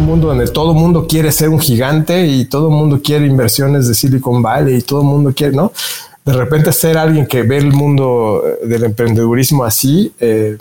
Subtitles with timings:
[0.00, 3.94] un mundo donde todo mundo quiere ser un gigante y todo mundo quiere inversiones de
[3.94, 5.72] Silicon Valley y todo mundo quiere, ¿no?
[6.24, 10.58] De repente ser alguien que ve el mundo del emprendedurismo así, eh,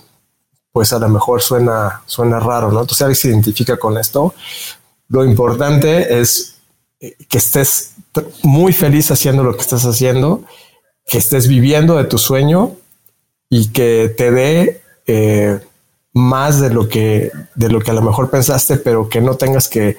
[0.72, 2.82] pues a lo mejor suena, suena raro, ¿no?
[2.82, 4.34] Entonces alguien se identifica con esto.
[5.07, 6.56] Lo importante es
[7.00, 7.96] que estés
[8.44, 10.44] muy feliz haciendo lo que estás haciendo,
[11.06, 12.76] que estés viviendo de tu sueño
[13.50, 15.60] y que te dé eh,
[16.20, 19.68] más de lo que de lo que a lo mejor pensaste, pero que no tengas
[19.68, 19.98] que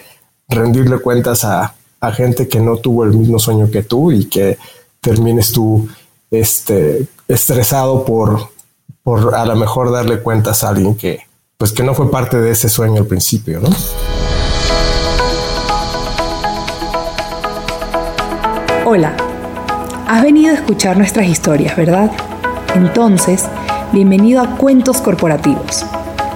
[0.49, 1.75] rendirle cuentas a,
[2.15, 4.57] gente que no tuvo el mismo sueño que tú y que
[5.03, 5.87] termines tú
[6.31, 8.49] este, estresado por,
[9.03, 11.21] por a lo mejor darle cuentas a alguien que
[11.59, 13.69] pues que no fue parte de ese sueño al principio, ¿no?
[18.87, 19.15] Hola,
[20.09, 22.11] has venido a escuchar nuestras historias, ¿verdad?
[22.75, 23.45] Entonces,
[23.93, 25.85] bienvenido a Cuentos Corporativos,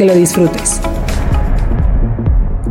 [0.00, 0.80] Que lo disfrutes.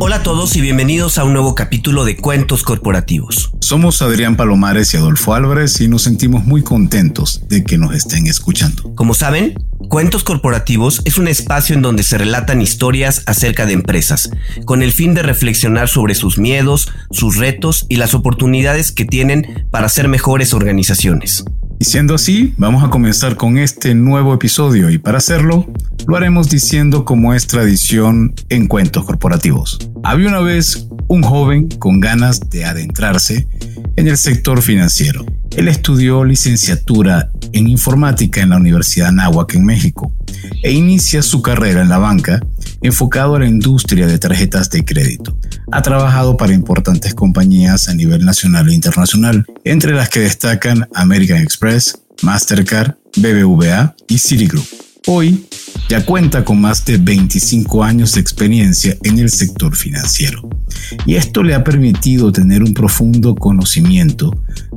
[0.00, 3.52] Hola a todos y bienvenidos a un nuevo capítulo de Cuentos Corporativos.
[3.60, 8.26] Somos Adrián Palomares y Adolfo Álvarez y nos sentimos muy contentos de que nos estén
[8.26, 8.92] escuchando.
[8.96, 9.54] Como saben,
[9.88, 14.30] Cuentos Corporativos es un espacio en donde se relatan historias acerca de empresas,
[14.64, 19.68] con el fin de reflexionar sobre sus miedos, sus retos y las oportunidades que tienen
[19.70, 21.44] para ser mejores organizaciones.
[21.82, 25.66] Y siendo así, vamos a comenzar con este nuevo episodio y para hacerlo,
[26.06, 29.78] lo haremos diciendo como es tradición en cuentos corporativos.
[30.02, 33.48] Había una vez un joven con ganas de adentrarse
[33.96, 35.24] en el sector financiero.
[35.56, 40.12] Él estudió licenciatura en informática en la Universidad Anáhuac en México
[40.62, 42.40] e inicia su carrera en la banca
[42.82, 45.36] enfocado a la industria de tarjetas de crédito.
[45.72, 51.42] Ha trabajado para importantes compañías a nivel nacional e internacional, entre las que destacan American
[51.42, 54.64] Express, Mastercard, BBVA y Citigroup.
[55.06, 55.46] Hoy
[55.88, 60.48] ya cuenta con más de 25 años de experiencia en el sector financiero
[61.06, 64.30] y esto le ha permitido tener un profundo conocimiento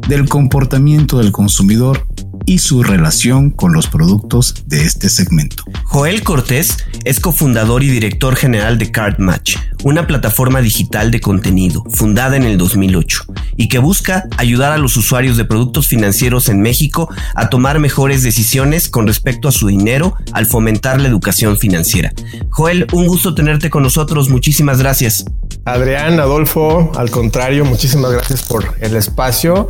[0.08, 2.08] del comportamiento del consumidor
[2.46, 5.64] y su relación con los productos de este segmento.
[5.86, 12.36] Joel Cortés es cofundador y director general de CardMatch, una plataforma digital de contenido fundada
[12.36, 17.10] en el 2008 y que busca ayudar a los usuarios de productos financieros en México
[17.36, 22.14] a tomar mejores decisiones con respecto a su dinero al fomentar la educación financiera.
[22.50, 25.26] Joel, un gusto tenerte con nosotros, muchísimas gracias.
[25.66, 29.70] Adrián, Adolfo, al contrario, muchísimas gracias por el espacio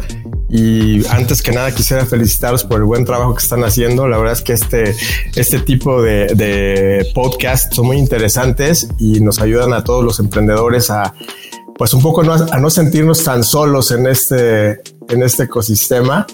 [0.56, 4.08] y antes que nada quisiera felicitaros por el buen trabajo que están haciendo.
[4.08, 4.96] La verdad es que este,
[5.36, 10.92] este tipo de, de podcasts son muy interesantes y nos ayudan a todos los emprendedores
[10.92, 11.16] a,
[11.76, 16.28] pues un poco a no sentirnos tan solos en este, en este ecosistema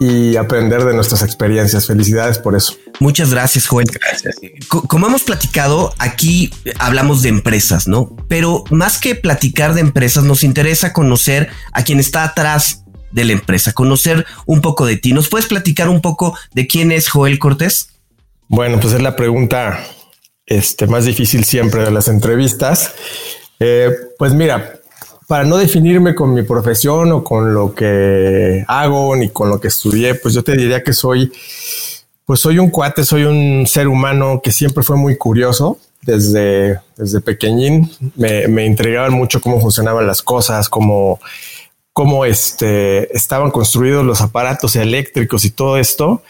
[0.00, 1.86] y aprender de nuestras experiencias.
[1.86, 2.74] Felicidades por eso.
[2.98, 3.86] Muchas gracias, Joel.
[3.86, 4.34] Gracias.
[4.68, 8.16] Como hemos platicado, aquí hablamos de empresas, ¿no?
[8.26, 12.81] Pero más que platicar de empresas, nos interesa conocer a quien está atrás
[13.12, 15.12] de la empresa, conocer un poco de ti.
[15.12, 17.90] ¿Nos puedes platicar un poco de quién es Joel Cortés?
[18.48, 19.82] Bueno, pues es la pregunta
[20.46, 22.92] este, más difícil siempre de las entrevistas.
[23.58, 24.74] Eh, pues mira,
[25.26, 29.68] para no definirme con mi profesión o con lo que hago ni con lo que
[29.68, 31.32] estudié, pues yo te diría que soy,
[32.26, 35.78] pues soy un cuate, soy un ser humano que siempre fue muy curioso.
[36.02, 41.20] Desde, desde pequeñín me, me intrigaban mucho cómo funcionaban las cosas, cómo
[41.92, 46.22] cómo este, estaban construidos los aparatos eléctricos y todo esto.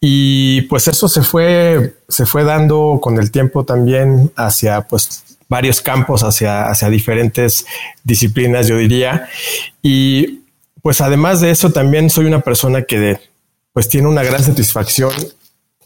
[0.00, 5.80] Y pues eso se fue, se fue dando con el tiempo también hacia pues varios
[5.80, 7.66] campos, hacia, hacia diferentes
[8.04, 9.28] disciplinas, yo diría.
[9.82, 10.40] Y
[10.82, 13.18] pues además de eso también soy una persona que
[13.72, 15.12] pues tiene una gran satisfacción,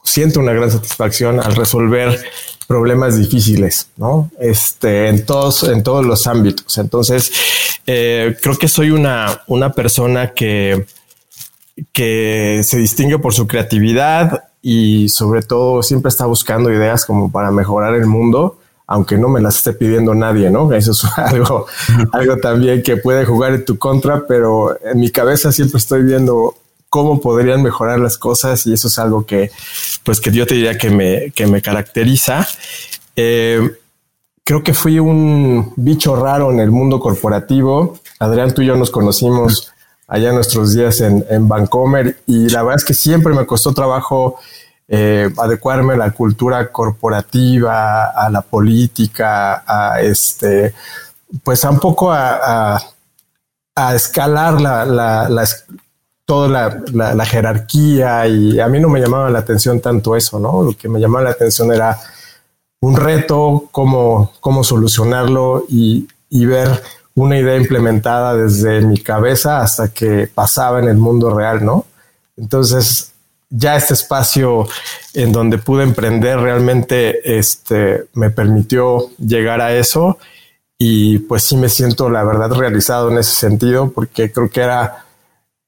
[0.04, 2.22] siento una gran satisfacción al resolver
[2.66, 4.30] problemas difíciles, ¿no?
[4.38, 6.78] Este, en todos, en todos los ámbitos.
[6.78, 7.30] Entonces,
[7.86, 10.86] eh, creo que soy una, una persona que,
[11.92, 17.50] que se distingue por su creatividad y sobre todo siempre está buscando ideas como para
[17.50, 20.72] mejorar el mundo, aunque no me las esté pidiendo nadie, ¿no?
[20.72, 21.66] Eso es algo,
[22.12, 26.54] algo también que puede jugar en tu contra, pero en mi cabeza siempre estoy viendo
[26.92, 29.50] cómo podrían mejorar las cosas y eso es algo que,
[30.04, 32.46] pues que yo te diría que me, que me caracteriza.
[33.16, 33.78] Eh,
[34.44, 37.98] creo que fui un bicho raro en el mundo corporativo.
[38.18, 39.72] Adrián, tú y yo nos conocimos
[40.06, 44.38] allá nuestros días en, en Vancomer y la verdad es que siempre me costó trabajo
[44.86, 50.74] eh, adecuarme a la cultura corporativa, a la política, a este,
[51.42, 52.76] pues a un poco a,
[53.74, 55.48] a, escalar la, la,
[56.24, 56.48] toda
[56.92, 60.62] la, la, jerarquía y a mí no me llamaba la atención tanto eso, ¿no?
[60.62, 61.98] Lo que me llamaba la atención era
[62.80, 66.82] un reto, cómo, cómo solucionarlo y, y ver
[67.14, 71.86] una idea implementada desde mi cabeza hasta que pasaba en el mundo real, ¿no?
[72.36, 73.12] Entonces,
[73.50, 74.66] ya este espacio
[75.12, 80.18] en donde pude emprender realmente este, me permitió llegar a eso
[80.78, 85.01] y pues sí me siento la verdad realizado en ese sentido porque creo que era,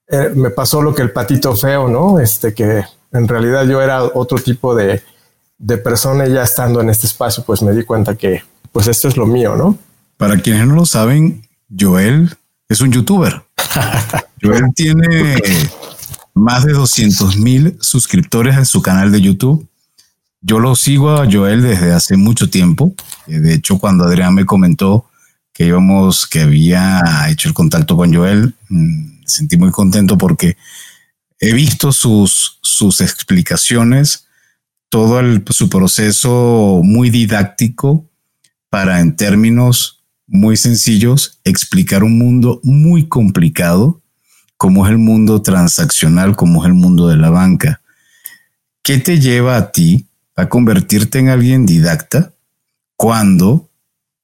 [0.08, 2.20] eh, me pasó lo que el patito feo, ¿no?
[2.20, 5.02] Este que en realidad yo era otro tipo de,
[5.58, 8.42] de persona y ya estando en este espacio pues me di cuenta que
[8.72, 9.78] pues esto es lo mío, ¿no?
[10.16, 11.46] Para quienes no lo saben,
[11.78, 12.36] Joel
[12.68, 13.42] es un youtuber.
[14.42, 15.36] Joel tiene
[16.34, 19.66] más de 200 mil suscriptores en su canal de YouTube.
[20.40, 22.94] Yo lo sigo a Joel desde hace mucho tiempo.
[23.26, 25.06] Eh, de hecho, cuando Adrián me comentó
[25.52, 30.56] que íbamos, que había hecho el contacto con Joel, mm, sentí muy contento porque
[31.38, 34.26] he visto sus, sus explicaciones,
[34.88, 38.08] todo su proceso muy didáctico
[38.70, 44.00] para en términos muy sencillos explicar un mundo muy complicado
[44.56, 47.82] como es el mundo transaccional, como es el mundo de la banca.
[48.82, 50.06] ¿Qué te lleva a ti
[50.36, 52.32] a convertirte en alguien didacta
[52.96, 53.68] cuando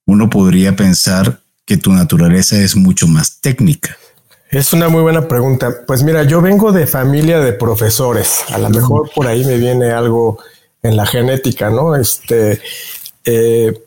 [0.07, 3.97] uno podría pensar que tu naturaleza es mucho más técnica?
[4.51, 5.83] Es una muy buena pregunta.
[5.87, 8.43] Pues mira, yo vengo de familia de profesores.
[8.49, 10.39] A lo mejor por ahí me viene algo
[10.83, 11.95] en la genética, ¿no?
[11.95, 12.61] Este,
[13.25, 13.81] eh,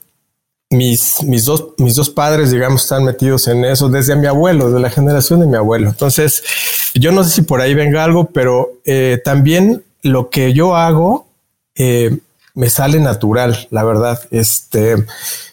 [0.69, 4.79] mis, mis, dos, mis dos padres, digamos, están metidos en eso desde mi abuelo, de
[4.79, 5.89] la generación de mi abuelo.
[5.89, 6.41] Entonces,
[6.93, 11.27] yo no sé si por ahí venga algo, pero eh, también lo que yo hago
[11.75, 12.19] eh,
[12.53, 14.17] me sale natural, la verdad.
[14.31, 14.95] Este,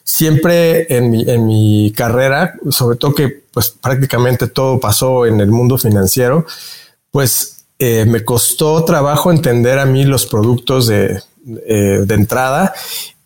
[0.04, 5.50] siempre en mi, en mi carrera, sobre todo que pues prácticamente todo pasó en el
[5.50, 6.46] mundo financiero,
[7.10, 12.74] pues eh, me costó trabajo entender a mí los productos de, de entrada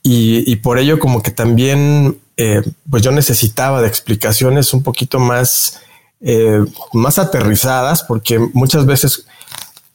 [0.06, 2.61] y, por ello como que también eh,
[2.91, 5.81] pues yo necesitaba de explicaciones un poquito más,
[6.21, 6.62] eh,
[6.93, 9.25] más aterrizadas, porque muchas veces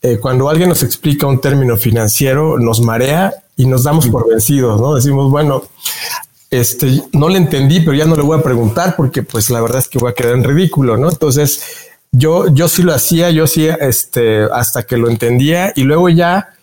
[0.01, 4.81] eh, cuando alguien nos explica un término financiero nos marea y nos damos por vencidos,
[4.81, 4.95] ¿no?
[4.95, 5.63] Decimos, bueno,
[6.49, 9.79] este, no le entendí, pero ya no le voy a preguntar porque pues la verdad
[9.79, 11.09] es que voy a quedar en ridículo, ¿no?
[11.09, 11.61] Entonces
[12.11, 16.55] yo, yo sí lo hacía, yo sí, este, hasta que lo entendía y luego ya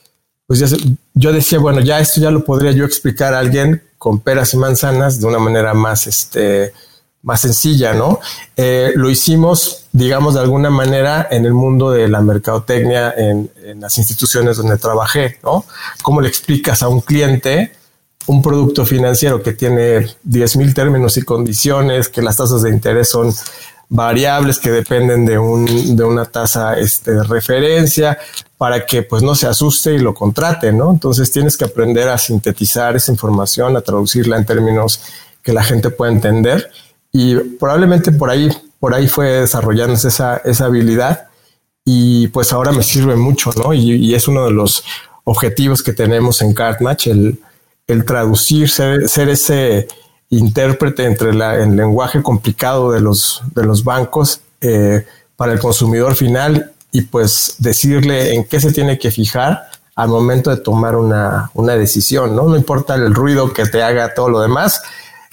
[0.46, 0.76] pues
[1.14, 4.56] yo decía, bueno, ya esto ya lo podría yo explicar a alguien con peras y
[4.56, 6.72] manzanas de una manera más, este,
[7.22, 8.20] más sencilla, ¿no?
[8.56, 13.80] Eh, lo hicimos, digamos, de alguna manera en el mundo de la mercadotecnia, en, en
[13.80, 15.64] las instituciones donde trabajé, ¿no?
[16.02, 17.72] ¿Cómo le explicas a un cliente
[18.26, 23.10] un producto financiero que tiene 10 mil términos y condiciones, que las tasas de interés
[23.10, 23.32] son
[23.88, 28.18] variables que dependen de, un, de una tasa este, de referencia
[28.58, 30.90] para que pues no se asuste y lo contrate, ¿no?
[30.90, 35.00] Entonces tienes que aprender a sintetizar esa información, a traducirla en términos
[35.42, 36.70] que la gente pueda entender
[37.12, 38.50] y probablemente por ahí,
[38.80, 41.28] por ahí fue desarrollándose esa, esa habilidad
[41.84, 43.72] y pues ahora me sirve mucho, ¿no?
[43.72, 44.82] Y, es uno de los
[45.22, 47.38] objetivos que tenemos en CardMatch, el,
[47.86, 49.88] el traducir, ser, ser ese
[50.30, 56.72] intérprete entre el lenguaje complicado de los, de los bancos eh, para el consumidor final
[56.90, 62.36] y pues decirle en qué se tiene que fijar al momento de tomar una, decisión,
[62.36, 62.48] ¿no?
[62.48, 64.82] No importa el ruido que te haga todo lo demás,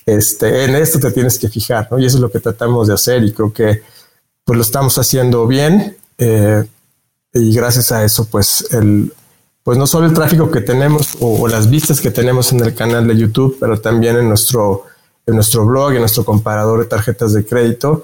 [0.05, 1.89] este, en esto te tienes que fijar.
[1.97, 3.81] Y eso es lo que tratamos de hacer y creo que
[4.45, 6.65] pues lo estamos haciendo bien eh,
[7.33, 9.13] y gracias a eso pues el,
[9.63, 13.07] pues no solo el tráfico que tenemos o, las vistas que tenemos en el canal
[13.07, 14.83] de YouTube, pero también en nuestro,
[15.25, 18.03] en nuestro blog, en nuestro comparador de tarjetas de crédito,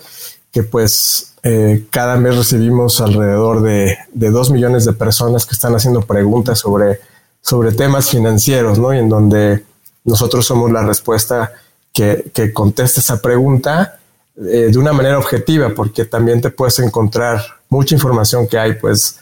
[0.51, 5.75] que pues eh, cada mes recibimos alrededor de, de dos millones de personas que están
[5.75, 7.01] haciendo preguntas sobre,
[7.41, 8.93] sobre temas financieros, ¿no?
[8.93, 9.63] Y en donde
[10.05, 11.51] nosotros somos la respuesta
[11.93, 13.99] que, que contesta esa pregunta
[14.37, 19.19] eh, de una manera objetiva, porque también te puedes encontrar mucha información que hay, pues,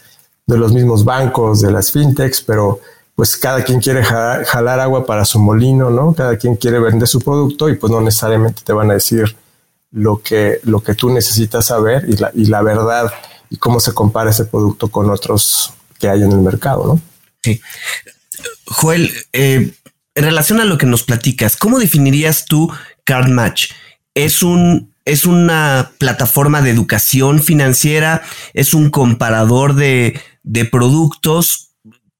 [0.48, 2.80] de los mismos bancos, de las fintechs, pero
[3.14, 6.14] pues cada quien quiere jalar, agua para su molino, ¿no?
[6.14, 9.36] Cada quien quiere vender su producto y pues no necesariamente te van a decir
[9.90, 13.12] lo que, lo que tú necesitas saber y la, y la verdad
[13.50, 17.00] y cómo se compara ese producto con otros que hay en el mercado, ¿no?
[17.42, 17.60] Sí.
[18.66, 19.74] Joel, eh,
[20.14, 22.72] en relación a lo que nos platicas, ¿cómo definirías tú
[23.04, 23.72] CardMatch?
[24.14, 31.70] ¿Es un es una plataforma de educación financiera, es un comparador de, de productos.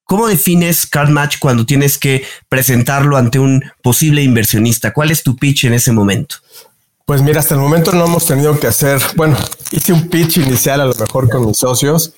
[0.05, 4.93] ¿Cómo defines CardMatch cuando tienes que presentarlo ante un posible inversionista?
[4.93, 6.37] ¿Cuál es tu pitch en ese momento?
[7.05, 9.37] Pues mira, hasta el momento no hemos tenido que hacer, bueno,
[9.73, 12.15] hice un pitch inicial a lo mejor con mis socios.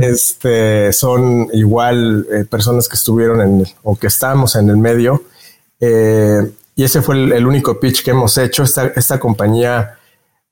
[0.00, 5.24] Este son igual eh, personas que estuvieron en o que estamos en el medio.
[5.80, 8.62] Eh, y ese fue el, único pitch que hemos hecho.
[8.62, 9.98] Esta, esta compañía,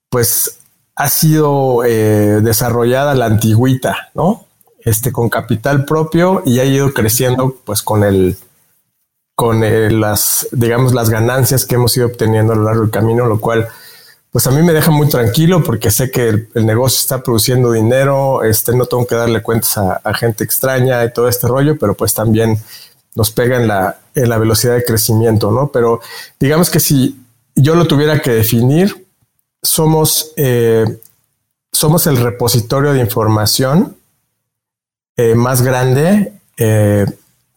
[0.08, 0.58] pues,
[0.94, 4.46] ha sido eh, desarrollada la antigüita, ¿no?
[4.84, 8.36] Este con capital propio y ha ido creciendo, pues, con el,
[9.34, 9.60] con
[10.00, 13.68] las, digamos, las ganancias que hemos ido obteniendo a lo largo del camino, lo cual
[14.32, 18.42] pues a mí me deja muy tranquilo porque sé que el, negocio está produciendo dinero,
[18.42, 22.14] este, no tengo que darle cuentas a, gente extraña y todo este rollo, pero pues
[22.14, 22.58] también
[23.14, 25.68] nos pega en la, en la velocidad de crecimiento, ¿no?
[25.68, 26.00] Pero
[26.40, 27.20] digamos que si
[27.54, 29.06] yo lo tuviera que definir,
[29.62, 30.86] somos, eh,
[31.70, 33.96] somos el repositorio de información
[35.16, 37.06] eh, más grande, eh,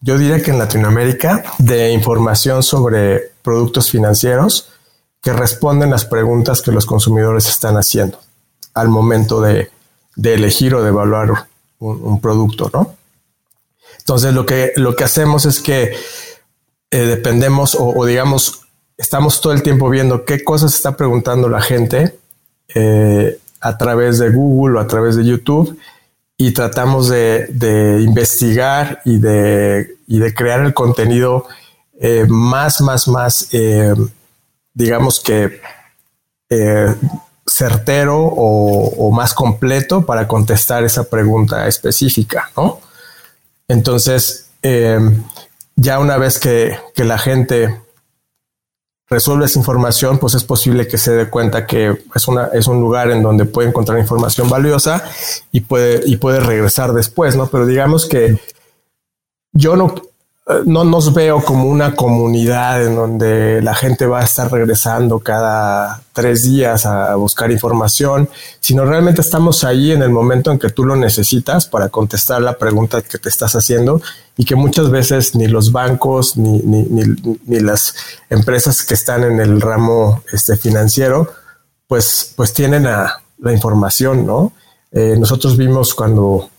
[0.02, 4.72] yo diría que en Latinoamérica, de información sobre productos financieros
[5.22, 8.20] que responden las preguntas que los consumidores están haciendo
[8.74, 9.72] al momento de,
[10.22, 11.48] elegir o de evaluar
[11.80, 12.96] un, producto, ¿no?
[14.00, 15.96] Entonces lo que, lo que hacemos es que
[16.92, 18.62] eh, dependemos o, digamos,
[18.98, 22.20] estamos todo el tiempo viendo qué cosas está preguntando la gente
[23.62, 25.80] a través de Google o a través de YouTube
[26.38, 27.48] y tratamos de,
[28.02, 31.48] investigar y de, de, crear el contenido
[32.00, 33.50] eh, más, más, más
[34.74, 35.62] digamos que
[36.50, 36.96] eh,
[37.48, 42.80] certero o, más completo para contestar esa pregunta específica, ¿no?
[43.68, 45.00] Entonces, eh,
[45.76, 47.82] ya una vez que, la gente
[49.08, 52.80] resuelve esa información, pues es posible que se dé cuenta que es, una, es un
[52.80, 55.04] lugar en donde puede encontrar información valiosa
[55.52, 57.48] y puede, y puede regresar después, ¿no?
[57.48, 58.40] Pero digamos que
[59.54, 59.94] yo no,
[60.66, 66.04] no nos veo como una comunidad en donde la gente va a estar regresando cada
[66.14, 70.86] tres días a buscar información, sino realmente estamos ahí en el momento en que tú
[70.86, 74.02] lo necesitas para contestar la pregunta que te estás haciendo
[74.38, 77.96] y que muchas veces ni los bancos ni, ni, las
[78.30, 81.32] empresas que están en el ramo este, financiero,
[81.88, 84.54] pues, pues tienen la información, ¿no?
[84.92, 86.50] Eh, nosotros vimos cuando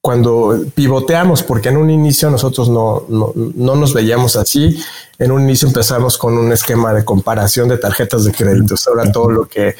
[0.00, 4.80] cuando pivoteamos, porque en un inicio nosotros no, no, no, nos veíamos así.
[5.18, 9.30] En un inicio empezamos con un esquema de comparación de tarjetas de crédito, sobre todo
[9.30, 9.74] lo que,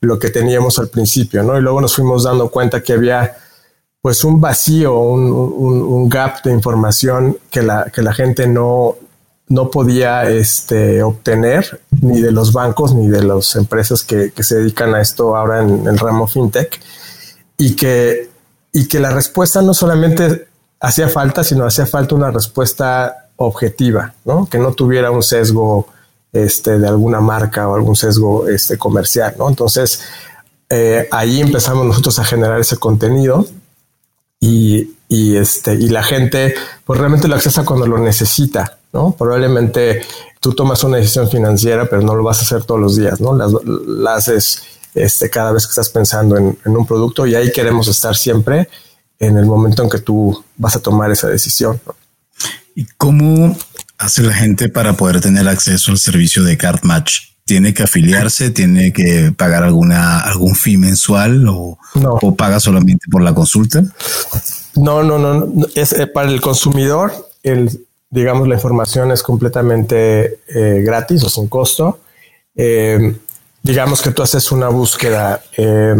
[0.00, 1.58] lo que teníamos al principio, ¿no?
[1.58, 3.36] Y luego nos fuimos dando cuenta que había
[4.00, 8.96] pues un vacío, un, un, gap de información que la, que la gente no,
[9.48, 14.56] no podía este, obtener ni de los bancos ni de las empresas que, que se
[14.56, 16.78] dedican a esto ahora en el ramo fintech
[17.56, 18.33] y que
[18.74, 20.48] y que la respuesta no solamente
[20.80, 24.46] hacía falta, sino hacía falta una respuesta objetiva, ¿no?
[24.50, 25.86] Que no tuviera un sesgo
[26.32, 29.48] este, de alguna marca o algún sesgo este, comercial, ¿no?
[29.48, 30.02] Entonces,
[30.68, 33.46] eh, ahí empezamos nosotros a generar ese contenido
[34.40, 39.12] y, y, este, y la gente pues realmente lo accesa cuando lo necesita, ¿no?
[39.16, 40.02] Probablemente
[40.40, 43.34] tú tomas una decisión financiera, pero no lo vas a hacer todos los días, ¿no?
[43.36, 48.16] La haces este, cada vez que estás pensando en, un producto y ahí queremos estar
[48.16, 48.68] siempre
[49.18, 51.80] en el momento en que tú vas a tomar esa decisión.
[52.74, 53.56] ¿Y cómo
[53.98, 57.34] hace la gente para poder tener acceso al servicio de Card Match?
[57.44, 58.50] ¿Tiene que afiliarse?
[58.50, 63.84] ¿Tiene que pagar alguna, algún fee mensual o, o paga solamente por la consulta?
[64.76, 65.66] No, no, no.
[65.74, 67.12] Es eh, para el consumidor.
[67.42, 72.00] El, digamos, la información es completamente eh, gratis o sin costo.
[72.54, 73.16] Eh,
[73.64, 75.96] digamos que tú haces una búsqueda, eh,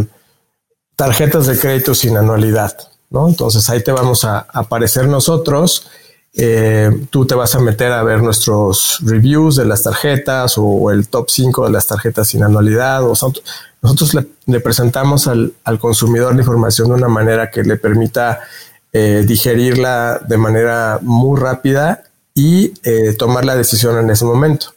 [0.95, 2.77] tarjetas de crédito sin anualidad,
[3.11, 3.27] ¿no?
[3.27, 5.89] Entonces ahí te vamos a aparecer nosotros.
[6.35, 11.09] Eh, tú te vas a meter a ver nuestros reviews de las tarjetas o, el
[11.09, 13.01] top 5 de las tarjetas sin anualidad.
[13.01, 14.15] Nosotros,
[14.47, 18.41] le, presentamos al, consumidor la información de una manera que le permita
[18.93, 22.03] eh, digerirla de manera muy rápida
[22.35, 22.75] y
[23.17, 24.75] tomar la decisión en ese momento.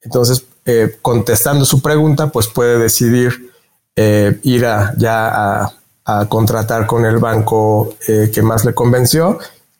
[0.00, 3.52] Entonces, eh, contestando su pregunta, pues puede decidir
[3.94, 5.62] eh, ir a, ya
[6.04, 9.38] a, contratar con el banco eh, que más le convenció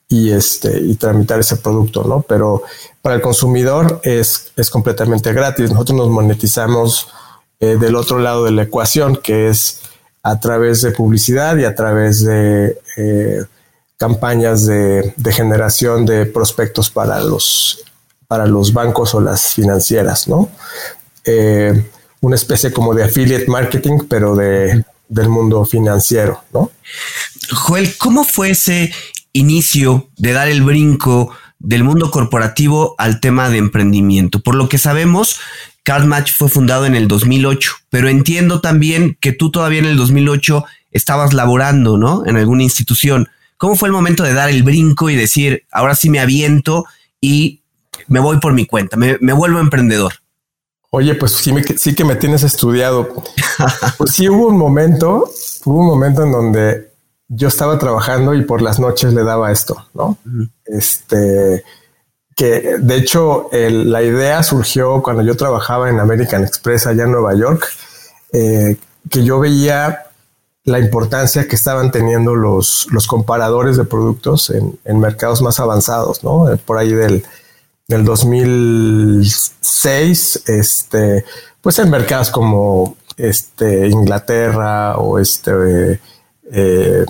[0.08, 2.22] y, este, y tramitar ese producto, ¿no?
[2.22, 2.62] Pero
[3.02, 5.72] para el consumidor es, es completamente gratis.
[5.72, 7.08] Nosotros nos monetizamos
[7.58, 9.80] del otro lado de la ecuación, que es
[10.22, 12.78] a través de publicidad y a través de
[13.96, 17.82] campañas de, de, generación de prospectos para los
[18.28, 20.50] para los bancos o las financieras, ¿no?
[21.24, 21.84] Eh,
[22.20, 26.70] una especie como de affiliate marketing, pero de, del mundo financiero, ¿no?
[27.52, 28.92] Joel, ¿cómo fue ese
[29.32, 34.40] inicio de dar el brinco del mundo corporativo al tema de emprendimiento?
[34.40, 35.38] Por lo que sabemos,
[35.84, 40.64] CardMatch fue fundado en el 2008, pero entiendo también que tú todavía en el 2008
[40.90, 42.26] estabas laborando, ¿no?
[42.26, 43.28] En alguna institución.
[43.56, 46.84] ¿Cómo fue el momento de dar el brinco y decir, ahora sí me aviento
[47.20, 47.60] y
[48.08, 50.14] me voy por mi cuenta, me, vuelvo emprendedor?
[50.90, 53.08] Oye, pues sí, sí que me tienes estudiado.
[53.98, 55.30] pues sí hubo un momento,
[55.64, 56.90] hubo un momento en donde
[57.28, 60.16] yo estaba trabajando y por las noches le daba esto, ¿no?
[60.64, 61.64] Este,
[62.36, 67.34] que de hecho la idea surgió cuando yo trabajaba en American Express allá en Nueva
[67.34, 67.66] York,
[68.32, 68.76] eh,
[69.10, 70.04] que yo veía
[70.64, 76.24] la importancia que estaban teniendo los, los comparadores de productos en, en mercados más avanzados,
[76.24, 76.46] ¿no?
[76.64, 77.24] Por ahí del,
[77.88, 81.24] del 2006, este,
[81.60, 86.00] pues en mercados como este, Inglaterra o este,
[86.50, 87.04] eh,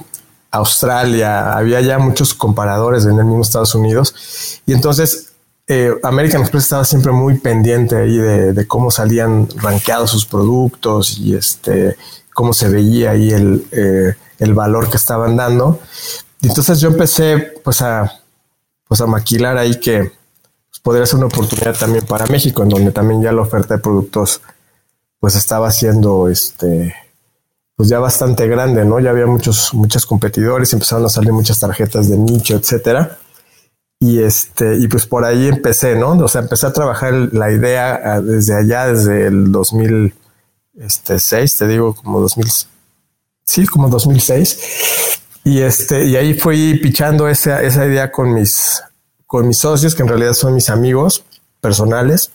[0.51, 4.61] Australia, había ya muchos comparadores en el mismo Estados Unidos.
[4.67, 5.33] Y entonces
[5.69, 11.35] eh, American Express estaba siempre muy pendiente ahí de, cómo salían rankeados sus productos y
[11.35, 11.97] este
[12.33, 15.81] cómo se veía ahí el, eh, el valor que estaban dando.
[16.43, 18.21] Y entonces yo empecé pues a,
[18.87, 20.13] pues a maquilar ahí que
[20.87, 24.41] podría ser una oportunidad también para México, en donde también ya la oferta de productos
[25.19, 26.95] pues estaba siendo este
[27.75, 29.01] pues ya bastante grande, ¿no?
[29.01, 33.19] Ya había muchos, muchos competidores, empezaron a salir muchas tarjetas de nicho, etcétera.
[33.99, 36.11] Y este, y pues por ahí empecé, ¿no?
[36.13, 40.15] O sea, empecé a trabajar la idea ah, desde allá, desde el 2000,
[40.79, 42.47] este 6, te digo, como 2000,
[43.43, 44.61] sí, como 2006.
[45.43, 48.85] Y este, y ahí fui pichando esa, esa idea con mis,
[49.27, 51.25] con mis socios, que en realidad son mis amigos
[51.61, 52.31] personales.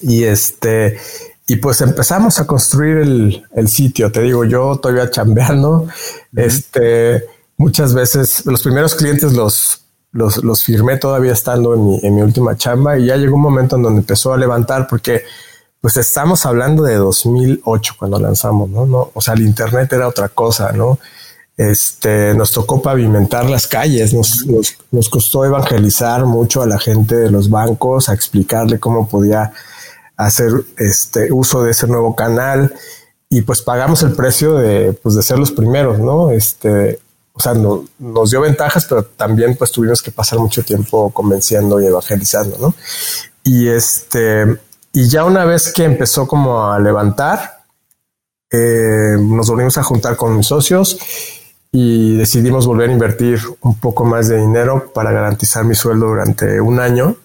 [0.00, 0.98] Y este,
[1.46, 4.10] y pues empezamos a construir el, el sitio.
[4.10, 5.88] Te digo, yo todavía chambeando.
[6.34, 7.24] Este,
[7.56, 12.22] muchas veces los primeros clientes los, los, los firmé todavía estando en mi, en mi
[12.22, 15.22] última chamba y ya llegó un momento en donde empezó a levantar porque
[15.80, 18.86] pues estamos hablando de 2008 cuando lanzamos, ¿no?
[18.86, 20.98] no o sea, el Internet era otra cosa, ¿no?
[21.56, 24.44] Este, nos tocó pavimentar las calles, nos,
[24.90, 29.52] nos, costó evangelizar mucho a la gente de los bancos, a explicarle cómo podía
[30.16, 32.74] hacer este uso de ese nuevo canal
[33.30, 36.30] y pues pagamos el precio de, pues, de ser los primeros, ¿no?
[36.30, 36.98] Este,
[37.32, 41.80] o sea, no, nos dio ventajas, pero también pues tuvimos que pasar mucho tiempo convenciendo
[41.80, 42.74] y evangelizando, ¿no?
[43.44, 44.58] Y este,
[44.92, 47.64] y ya una vez que empezó como a levantar,
[48.50, 50.98] eh, nos volvimos a juntar con mis socios
[51.76, 56.60] y decidimos volver a invertir un poco más de dinero para garantizar mi sueldo durante
[56.60, 57.16] un año.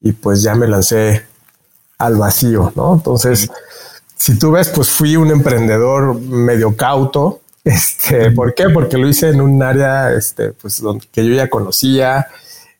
[0.00, 1.26] Y pues ya me lancé
[1.98, 2.94] al vacío, ¿no?
[2.94, 3.50] Entonces,
[4.16, 7.40] si tú ves, pues fui un emprendedor medio cauto.
[7.66, 8.70] Este, ¿por qué?
[8.70, 12.28] Porque lo hice en un área, este, pues que yo ya conocía,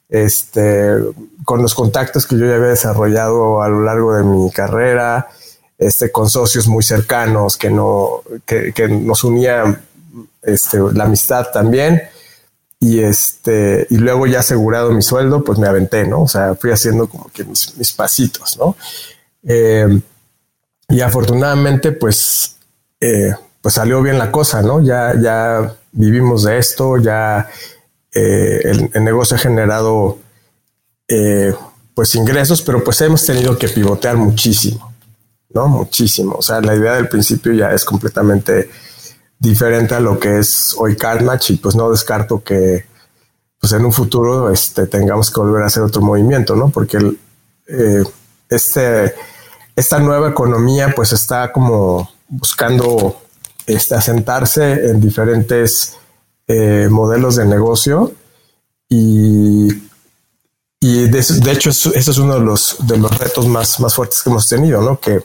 [0.09, 0.93] este,
[1.45, 5.27] con los contactos que yo ya había desarrollado a lo largo de mi carrera,
[5.77, 9.81] este, con socios muy cercanos que, no, que, nos unía
[10.47, 12.03] este, la amistad también.
[12.79, 16.23] Y este, y luego ya asegurado mi sueldo, pues me aventé, ¿no?
[16.23, 18.77] O sea, fui haciendo como que mis, pasitos, ¿no?
[19.43, 20.01] Eh,
[20.89, 22.57] y afortunadamente, pues,
[23.01, 24.83] eh, pues salió bien la cosa, ¿no?
[24.83, 27.49] Ya, ya vivimos de esto, ya
[28.15, 28.61] eh,
[28.93, 30.19] el, negocio ha generado
[31.95, 34.93] pues ingresos, pero pues hemos tenido que pivotear muchísimo,
[35.51, 35.67] ¿no?
[35.69, 36.35] Muchísimo.
[36.35, 38.69] O sea, la idea del principio ya es completamente
[39.39, 42.87] diferente a lo que es hoy CardMatch y pues no descarto que
[43.61, 46.71] pues en un futuro este, tengamos que volver a hacer otro movimiento, ¿no?
[46.71, 46.99] Porque
[47.67, 48.05] eh,
[48.49, 49.15] este,
[49.75, 53.21] esta nueva economía pues está como buscando
[53.67, 55.97] este, asentarse en diferentes
[56.49, 58.13] eh, modelos de negocio
[58.89, 59.69] y,
[60.81, 64.31] y de, hecho eso, es uno de los, de los retos más, más fuertes que
[64.31, 65.01] hemos tenido, ¿no?
[65.01, 65.23] Que,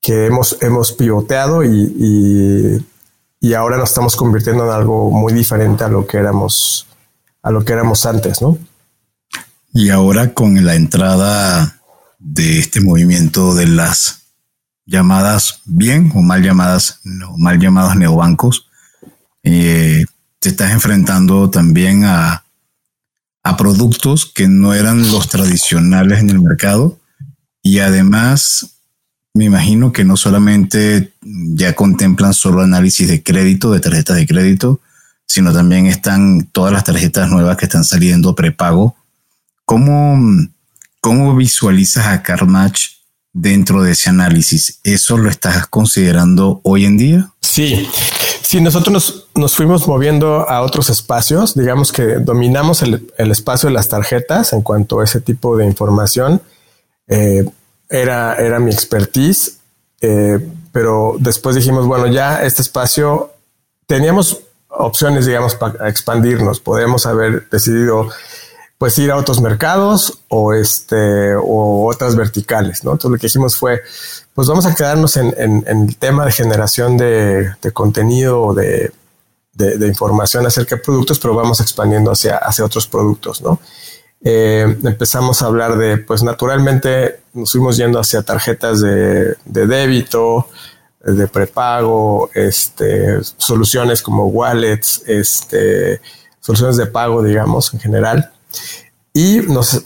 [0.00, 2.84] que hemos, hemos pivoteado y,
[3.54, 6.86] ahora nos estamos convirtiendo en algo muy diferente a lo que éramos,
[7.42, 8.58] a lo que éramos antes, ¿no?
[9.72, 11.80] Y ahora con la entrada
[12.18, 14.22] de este movimiento de las
[14.86, 18.68] llamadas bien o mal llamadas, no, mal llamados neobancos,
[19.42, 20.06] eh,
[20.38, 22.44] te estás enfrentando también a,
[23.42, 26.98] a productos que no eran los tradicionales en el mercado
[27.62, 28.75] y además
[29.36, 34.80] me imagino que no solamente ya contemplan solo análisis de crédito, de tarjetas de crédito,
[35.26, 38.96] sino también están todas las tarjetas nuevas que están saliendo prepago.
[39.64, 40.18] ¿Cómo,
[41.00, 42.86] ¿cómo visualizas a CarMatch
[43.32, 44.80] dentro de ese análisis?
[44.84, 47.30] ¿Eso lo estás considerando hoy en día?
[47.42, 47.88] Sí,
[48.42, 53.88] sí, nosotros nos, fuimos moviendo a otros espacios, digamos que dominamos el, espacio de las
[53.88, 56.40] tarjetas en cuanto a ese tipo de información.
[57.08, 57.44] Eh,
[57.88, 59.58] era, era mi expertise,
[60.00, 60.38] eh,
[60.72, 63.32] pero después dijimos, bueno, ya este espacio
[63.86, 66.60] teníamos opciones, digamos, para expandirnos.
[66.60, 68.08] Podemos haber decidido
[68.78, 72.92] pues ir a otros mercados o este o otras verticales, ¿no?
[72.92, 73.80] Entonces lo que hicimos fue,
[74.34, 78.92] pues vamos a quedarnos en, el tema de generación de, contenido o de,
[79.86, 83.58] información acerca de productos, pero vamos expandiendo hacia, hacia otros productos, ¿no?
[84.22, 90.48] Eh, empezamos a hablar de, pues naturalmente nos fuimos yendo hacia tarjetas de, de débito,
[91.04, 96.00] de prepago, este, soluciones como wallets, este,
[96.40, 98.32] soluciones de pago, digamos, en general.
[99.12, 99.84] Y nos,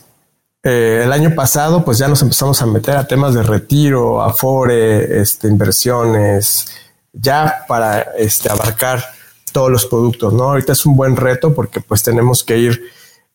[0.63, 5.21] eh, el año pasado, pues ya nos empezamos a meter a temas de retiro, afore,
[5.21, 6.67] este, inversiones,
[7.13, 9.05] ya para este, abarcar
[9.53, 10.45] todos los productos, ¿no?
[10.45, 12.83] Ahorita es un buen reto porque pues tenemos que ir,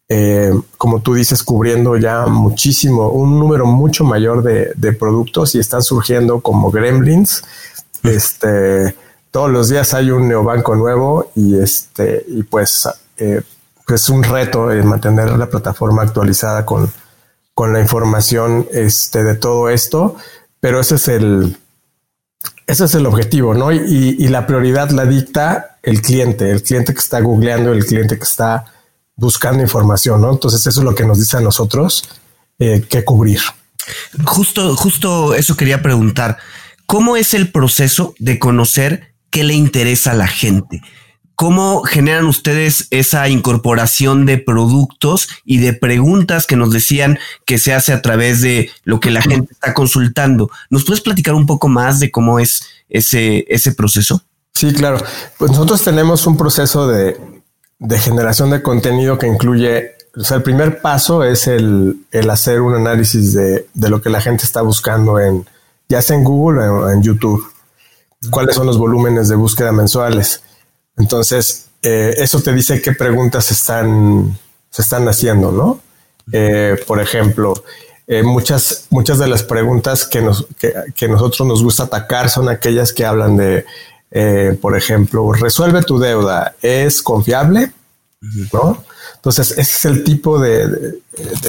[0.07, 5.81] eh, como tú dices, cubriendo ya muchísimo, un número mucho mayor de, productos y están
[5.81, 7.43] surgiendo como gremlins
[8.03, 8.95] este,
[9.31, 12.87] todos los días hay un neobanco nuevo y este, y pues,
[13.17, 13.41] eh,
[13.85, 16.91] pues un reto mantener la plataforma actualizada con,
[17.53, 20.15] con la información este, de todo esto,
[20.59, 21.57] pero ese es el,
[22.67, 23.71] ese es el objetivo, ¿no?
[23.71, 28.23] Y, la prioridad la dicta el cliente, el cliente que está googleando, el cliente que
[28.23, 28.65] está
[29.15, 30.31] buscando información, ¿no?
[30.31, 32.03] Entonces eso es lo que nos dice a nosotros
[32.59, 33.39] eh, que cubrir.
[34.25, 36.37] Justo, justo eso quería preguntar.
[36.85, 40.81] ¿Cómo es el proceso de conocer qué le interesa a la gente?
[41.35, 47.73] ¿Cómo generan ustedes esa incorporación de productos y de preguntas que nos decían que se
[47.73, 50.49] hace a través de lo que la gente está consultando?
[50.69, 54.23] ¿Nos puedes platicar un poco más de cómo es ese, ese proceso?
[54.53, 55.03] Sí, claro.
[55.37, 57.17] Pues nosotros tenemos un proceso de,
[57.99, 63.33] generación de contenido que incluye, o sea, el primer paso es el, hacer un análisis
[63.33, 65.45] de, de, lo que la gente está buscando en,
[65.89, 67.45] ya sea en Google o en YouTube.
[68.31, 70.41] ¿Cuáles son los volúmenes de búsqueda mensuales?
[70.97, 74.37] Entonces, eh, eso te dice qué preguntas están,
[74.69, 75.81] se están haciendo, ¿no?
[76.31, 77.53] Eh, por ejemplo,
[78.07, 82.93] eh, muchas, muchas de las preguntas que, nos, que, nosotros nos gusta atacar son aquellas
[82.93, 83.65] que hablan de,
[84.61, 87.71] por ejemplo, resuelve tu deuda, ¿es confiable?
[88.53, 88.83] ¿No?
[89.25, 90.99] Entonces, ese es el tipo de,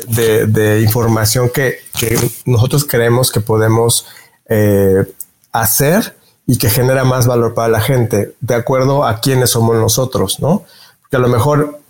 [0.08, 4.06] de, información que, que, nosotros creemos que podemos
[4.48, 5.04] eh,
[5.52, 10.40] hacer y que genera más valor para la gente, de acuerdo a quiénes somos nosotros,
[10.40, 10.64] ¿no?
[11.02, 11.80] Porque a lo mejor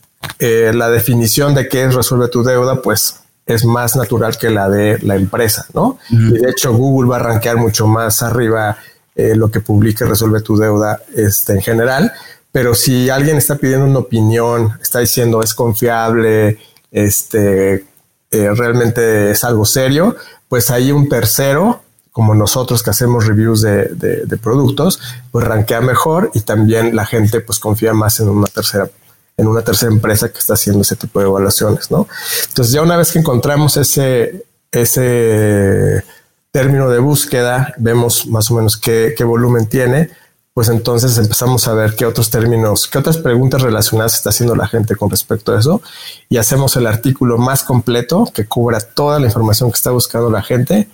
[0.40, 4.68] eh, la definición de qué es resuelve tu deuda, pues es más natural que la
[4.68, 5.98] de la empresa, ¿no?
[6.10, 8.76] Y de hecho Google va a rankear mucho más arriba
[9.16, 12.12] eh, lo que publique resuelve tu deuda este, en general,
[12.52, 16.58] pero si alguien está pidiendo una opinión, está diciendo es confiable,
[16.90, 17.84] este,
[18.30, 20.16] realmente es algo serio,
[20.48, 21.82] pues hay un tercero
[22.16, 24.98] como nosotros que hacemos reviews de, productos,
[25.30, 28.88] pues rankea mejor y también la gente pues confía más en una tercera
[29.36, 32.08] en una tercera empresa que está haciendo ese tipo de evaluaciones, ¿no?
[32.48, 36.02] Entonces ya una vez que encontramos ese, ese
[36.56, 40.08] término de búsqueda, vemos más o menos qué, volumen tiene,
[40.54, 44.66] pues entonces empezamos a ver qué otros términos, qué otras preguntas relacionadas está haciendo la
[44.66, 45.82] gente con respecto a eso
[46.30, 50.42] y hacemos el artículo más completo que cubra toda la información que está buscando la
[50.42, 50.88] gente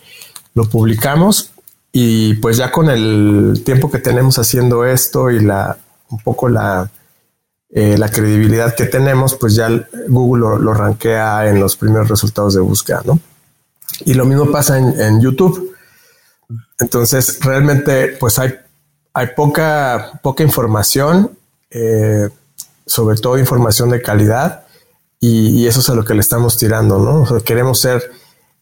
[0.55, 1.53] lo publicamos
[1.93, 5.79] y pues ya con el tiempo que tenemos haciendo esto y la
[6.11, 6.91] un poco la,
[7.71, 9.69] eh, credibilidad que tenemos, pues ya
[10.09, 13.21] Google lo, lo, rankea en los primeros resultados de búsqueda, ¿no?
[14.05, 15.75] Y lo mismo pasa en, YouTube.
[16.79, 18.55] Entonces, realmente, pues hay,
[19.15, 21.31] hay poca, poca información,
[21.71, 22.29] eh,
[22.87, 24.65] sobre todo información de calidad,
[25.21, 27.41] y, eso es a lo que le estamos tirando, ¿no?
[27.45, 28.11] queremos ser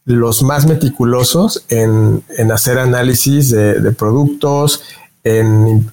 [0.05, 4.83] los más meticulosos en, hacer análisis de, productos,
[5.23, 5.91] en,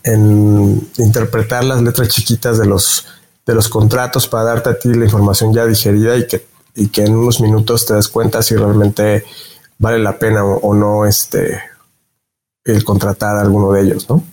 [0.99, 3.07] interpretar las letras chiquitas de los,
[3.47, 6.47] de los contratos para darte a ti la información ya digerida y que,
[6.79, 9.25] y que en unos minutos te des cuenta si realmente
[9.79, 11.61] vale la pena o, no este,
[12.65, 14.25] el contratar a alguno de ellos, ¿no?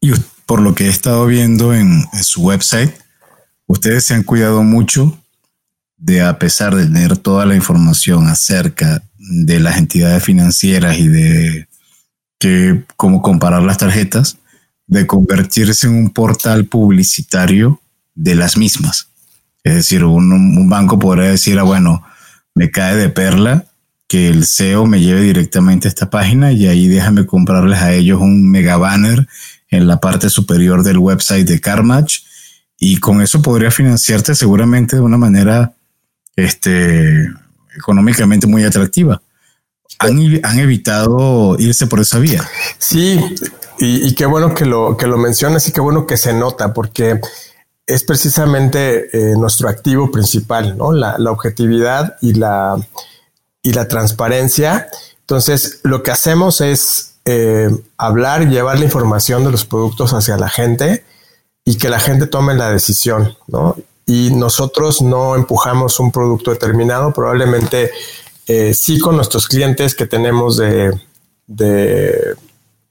[0.00, 0.12] Y
[0.46, 2.92] por lo que he estado viendo en su website,
[3.66, 5.18] ustedes se han cuidado mucho
[5.96, 11.68] de a pesar de tener toda la información acerca de las entidades financieras y de
[12.38, 14.38] que cómo comparar las tarjetas,
[14.86, 17.80] de convertirse en un portal publicitario
[18.14, 19.09] de las mismas.
[19.64, 22.02] Es decir, un, banco podría decir, ah, bueno,
[22.54, 23.66] me cae de perla
[24.08, 28.20] que el SEO me lleve directamente a esta página y ahí déjame comprarles a ellos
[28.20, 29.28] un mega banner
[29.68, 32.20] en la parte superior del website de CarMatch
[32.78, 35.74] y con eso podría financiarte seguramente de una manera
[36.34, 37.30] este,
[37.76, 39.22] económicamente muy atractiva.
[39.98, 42.42] Han, han evitado irse por esa vía.
[42.78, 43.20] Sí,
[43.78, 47.20] y, qué bueno que lo, que lo mencionas y qué bueno que se nota, porque
[47.92, 50.92] es precisamente eh, nuestro activo principal, ¿no?
[50.92, 52.76] La, objetividad y la,
[53.62, 54.88] y la transparencia.
[55.20, 60.36] Entonces, lo que hacemos es eh, hablar y llevar la información de los productos hacia
[60.36, 61.04] la gente
[61.64, 63.76] y que la gente tome la decisión, ¿no?
[64.06, 67.90] Y nosotros no empujamos un producto determinado, probablemente
[68.46, 70.92] eh, sí con nuestros clientes que tenemos de,
[71.46, 72.34] de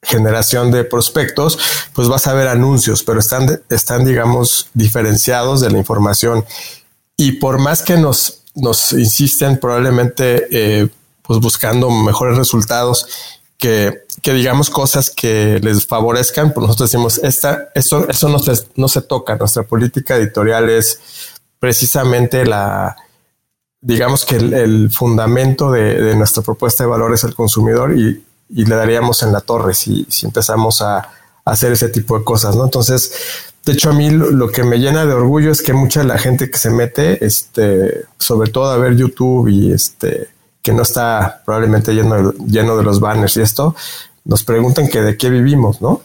[0.02, 1.60] generación de prospectos,
[1.94, 6.46] pues vas a ver anuncios, pero están, están, digamos, diferenciados de la información.
[7.18, 10.88] Y por más que nos, nos insisten probablemente eh,
[11.22, 13.08] pues buscando mejores resultados
[13.58, 18.54] que, que, digamos cosas que les favorezcan, pues nosotros decimos, esta, eso, eso no, se,
[18.76, 19.36] no se toca.
[19.36, 21.02] Nuestra política editorial es
[21.60, 22.96] precisamente la,
[23.82, 28.66] digamos que el, fundamento de, de, nuestra propuesta de valor es el consumidor y, y
[28.66, 31.12] le daríamos en la torre si, si empezamos a, a,
[31.46, 32.66] hacer ese tipo de cosas, ¿no?
[32.66, 33.12] Entonces,
[33.66, 36.18] de hecho, a mí lo, que me llena de orgullo es que mucha de la
[36.18, 40.30] gente que se mete, este, sobre todo a ver YouTube y este,
[40.62, 43.76] que no está probablemente lleno de, lleno de los banners y esto,
[44.26, 46.02] nos preguntan que de qué vivimos, ¿no?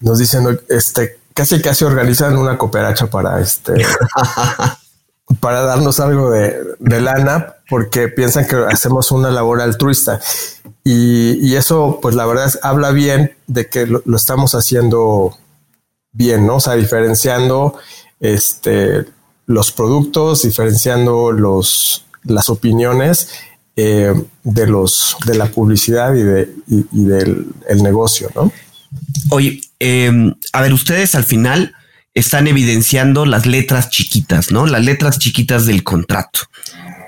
[0.00, 3.72] Nos dicen, este, casi casi organizan una cooperacha para este,
[5.40, 10.20] para darnos algo de, de, lana porque piensan que hacemos una labor altruista
[10.84, 15.36] y, eso pues la verdad es, habla bien de que lo, estamos haciendo
[16.12, 16.56] bien, ¿no?
[16.56, 17.78] O sea, diferenciando
[18.20, 19.06] este,
[19.46, 23.30] los productos, diferenciando los, las opiniones
[23.76, 28.52] eh, de los de la publicidad y, de, y, del el negocio, ¿no?
[29.30, 30.12] Oye, eh,
[30.52, 31.74] a ver, ustedes al final
[32.12, 34.66] están evidenciando las letras chiquitas, ¿no?
[34.66, 36.40] Las letras chiquitas del contrato.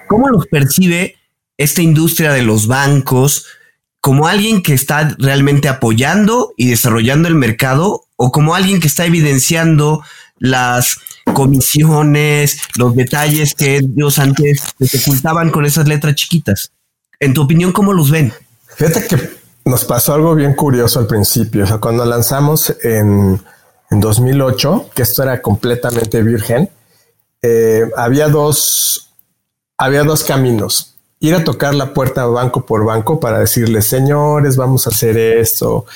[0.08, 1.16] ¿Cómo los percibe
[1.58, 3.46] esta industria de los bancos
[4.07, 9.05] como alguien que está realmente apoyando y desarrollando el mercado o como alguien que está
[9.05, 10.01] evidenciando
[10.38, 10.99] las
[11.35, 16.71] comisiones, los detalles que ellos antes se ocultaban con esas letras chiquitas?
[17.19, 18.33] En tu opinión, ¿cómo los ven?
[18.77, 19.31] Fíjate que
[19.64, 21.64] nos pasó algo bien curioso al principio.
[21.64, 23.40] O sea, cuando lanzamos en
[23.90, 26.71] en 2008, que esto era completamente virgen,
[27.42, 29.11] eh, había dos,
[29.77, 30.95] había dos caminos.
[31.18, 35.87] Ir a tocar la puerta banco por banco para decirles, señores, vamos a hacer esto,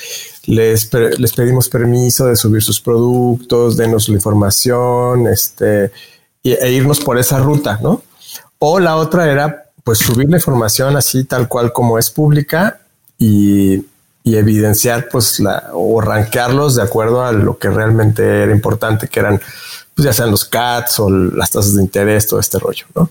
[0.45, 5.91] les, les pedimos permiso de subir sus productos, denos la información, este,
[6.43, 8.01] e irnos por esa ruta, ¿no?
[8.57, 12.81] O la otra era, pues, subir la información así tal cual como es pública
[13.19, 13.85] y
[14.23, 19.41] evidenciar pues la, o rankearlos de acuerdo a lo que realmente era importante, que eran
[19.95, 23.09] pues ya sean los CATs o las tasas de interés, todo este rollo, ¿no?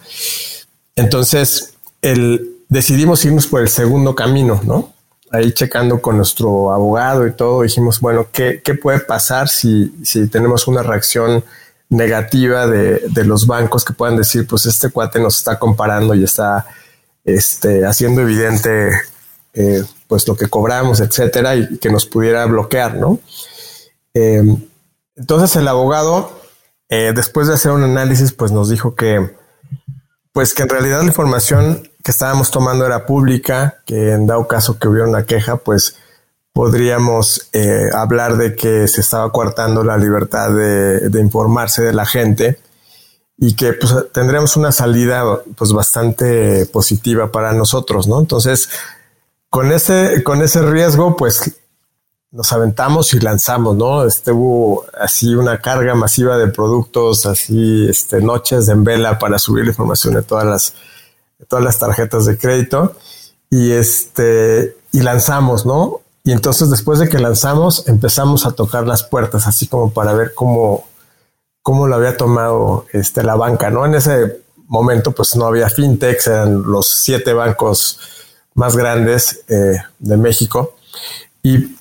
[0.96, 1.69] Entonces,
[2.03, 4.93] el, decidimos irnos por el segundo camino, ¿no?
[5.31, 10.27] Ahí checando con nuestro abogado y todo, dijimos, bueno, ¿qué, qué puede pasar si, si
[10.29, 11.45] tenemos una reacción
[11.89, 16.25] negativa de, de, los bancos que puedan decir, pues este cuate nos está comparando y
[16.25, 16.67] está
[17.25, 18.91] este, haciendo evidente
[19.53, 23.19] eh, pues lo que cobramos, etcétera, y, que nos pudiera bloquear, ¿no?
[24.15, 24.43] Eh,
[25.17, 26.41] entonces el abogado,
[26.89, 29.37] eh, después de hacer un análisis, pues nos dijo que,
[30.33, 34.88] pues que en realidad la información estábamos tomando era pública, que en dado caso que
[34.88, 35.96] hubiera una queja, pues
[36.53, 42.59] podríamos eh, hablar de que se estaba coartando la libertad de, informarse de la gente
[43.38, 45.25] y que pues, tendríamos una salida
[45.57, 48.20] pues bastante positiva para nosotros, ¿no?
[48.20, 48.68] Entonces,
[49.49, 51.57] con ese, con ese riesgo, pues
[52.33, 54.05] nos aventamos y lanzamos, ¿no?
[54.05, 59.64] Este hubo así una carga masiva de productos, así este, noches en vela para subir
[59.64, 60.75] la información de todas las,
[61.48, 62.96] todas las tarjetas de crédito
[63.50, 66.00] y este, y lanzamos, ¿no?
[66.22, 70.35] Y entonces después de que lanzamos empezamos a tocar las puertas, así como para ver
[70.35, 70.88] cómo,
[71.62, 73.87] cómo lo había tomado este, la banca, ¿no?
[73.87, 77.98] En ese momento pues no había fintechs, eran los siete bancos
[78.55, 80.76] más grandes eh, de México.
[81.42, 81.76] Y,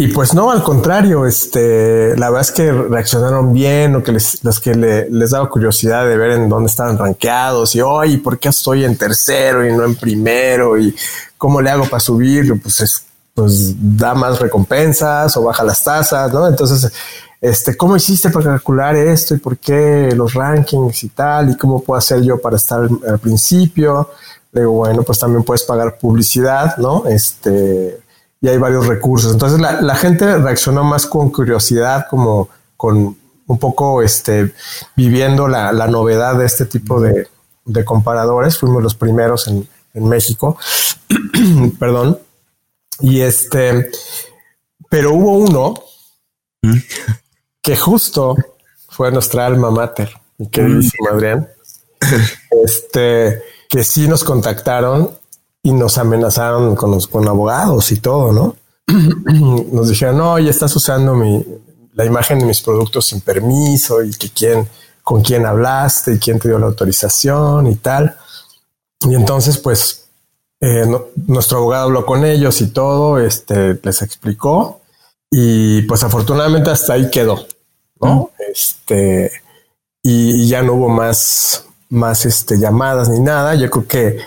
[0.00, 4.44] y, pues no, al contrario, este, la verdad es que reaccionaron bien, o que les,
[4.44, 8.38] los que le, les daba curiosidad de ver en dónde estaban rankeados y, hoy ¿por
[8.38, 10.78] qué estoy en tercero y no en primero?
[10.78, 10.94] Y
[11.36, 16.32] cómo le hago para subir, pues es, pues da más recompensas o baja las tasas,
[16.32, 16.46] ¿no?
[16.46, 16.92] Entonces,
[17.40, 21.50] este, ¿cómo hiciste para calcular esto y por qué los rankings y tal?
[21.50, 24.10] ¿Y cómo puedo hacer yo para estar al principio?
[24.52, 27.04] Le digo, bueno, pues también puedes pagar publicidad, ¿no?
[27.06, 27.98] Este,
[28.40, 29.32] y hay varios recursos.
[29.32, 34.52] Entonces la, gente reaccionó más con curiosidad, como con un poco este,
[34.96, 37.28] viviendo la, novedad de este tipo de,
[37.84, 38.58] comparadores.
[38.58, 40.58] Fuimos los primeros en, en México.
[41.78, 42.18] Perdón.
[43.00, 43.90] Y este,
[44.88, 45.74] pero hubo uno
[46.62, 46.78] ¿Mm?
[47.62, 48.36] que justo
[48.88, 51.48] fue nuestra alma mater, mi queridísimo Adrián.
[52.64, 55.10] Este, que sí nos contactaron
[55.62, 58.56] y nos amenazaron con, los, con abogados y todo, ¿no?
[59.72, 61.44] nos dijeron, no, ya estás usando mi,
[61.94, 64.68] la imagen de mis productos sin permiso y que quién,
[65.02, 68.16] con quién hablaste y quién te dio la autorización y tal.
[69.00, 70.08] Y entonces, pues,
[70.60, 70.86] eh,
[71.26, 74.80] nuestro abogado habló con ellos y todo, este, les explicó
[75.30, 77.46] y pues afortunadamente hasta ahí quedó,
[78.00, 78.30] ¿no?
[78.50, 79.30] Este,
[80.02, 83.54] y, ya no hubo más, más este, llamadas ni nada.
[83.54, 84.18] Yo creo que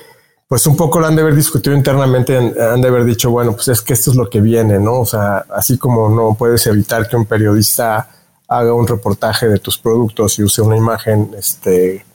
[0.52, 3.70] pues un poco lo han de haber discutido internamente, han de haber dicho, bueno, pues
[3.70, 5.00] es que esto es lo que viene, ¿no?
[5.00, 8.10] O sea, así como no puedes evitar que un periodista
[8.50, 12.06] haga un reportaje de tus productos y use una imagen, este,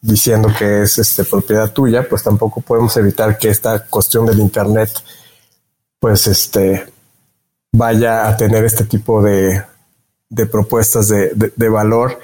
[0.00, 4.90] diciendo que es este, propiedad tuya, pues tampoco podemos evitar que esta cuestión del Internet,
[6.00, 6.92] pues este,
[7.70, 9.62] vaya a tener este tipo de,
[10.28, 12.18] de propuestas de, de, valor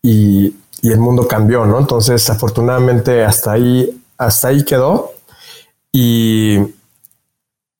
[0.00, 1.76] y, y, el mundo cambió, ¿no?
[1.80, 5.12] Entonces, afortunadamente, hasta ahí, hasta ahí quedó.
[5.92, 6.58] Y,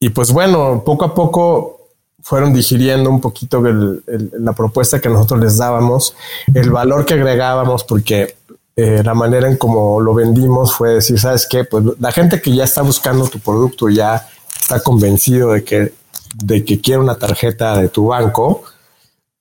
[0.01, 1.75] y pues bueno, poco a poco
[2.23, 6.15] fueron digiriendo un poquito la propuesta que nosotros les dábamos,
[6.53, 8.37] el valor que agregábamos, porque
[8.77, 11.65] eh, la manera en cómo lo vendimos fue decir, ¿sabes qué?
[11.65, 14.29] Pues la gente que ya está buscando tu producto ya
[14.61, 15.93] está convencido de que
[16.35, 18.63] de que quiere una tarjeta de tu banco,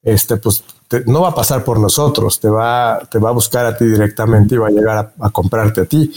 [0.02, 0.64] este, pues
[1.06, 4.56] no va a pasar por nosotros, te va, te va a buscar a ti directamente
[4.56, 6.12] y va a llegar a, comprarte a ti.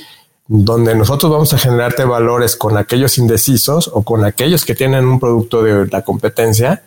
[0.52, 5.20] Donde nosotros vamos a generarte valores con aquellos indecisos o con aquellos que tienen un
[5.20, 6.82] producto de la competencia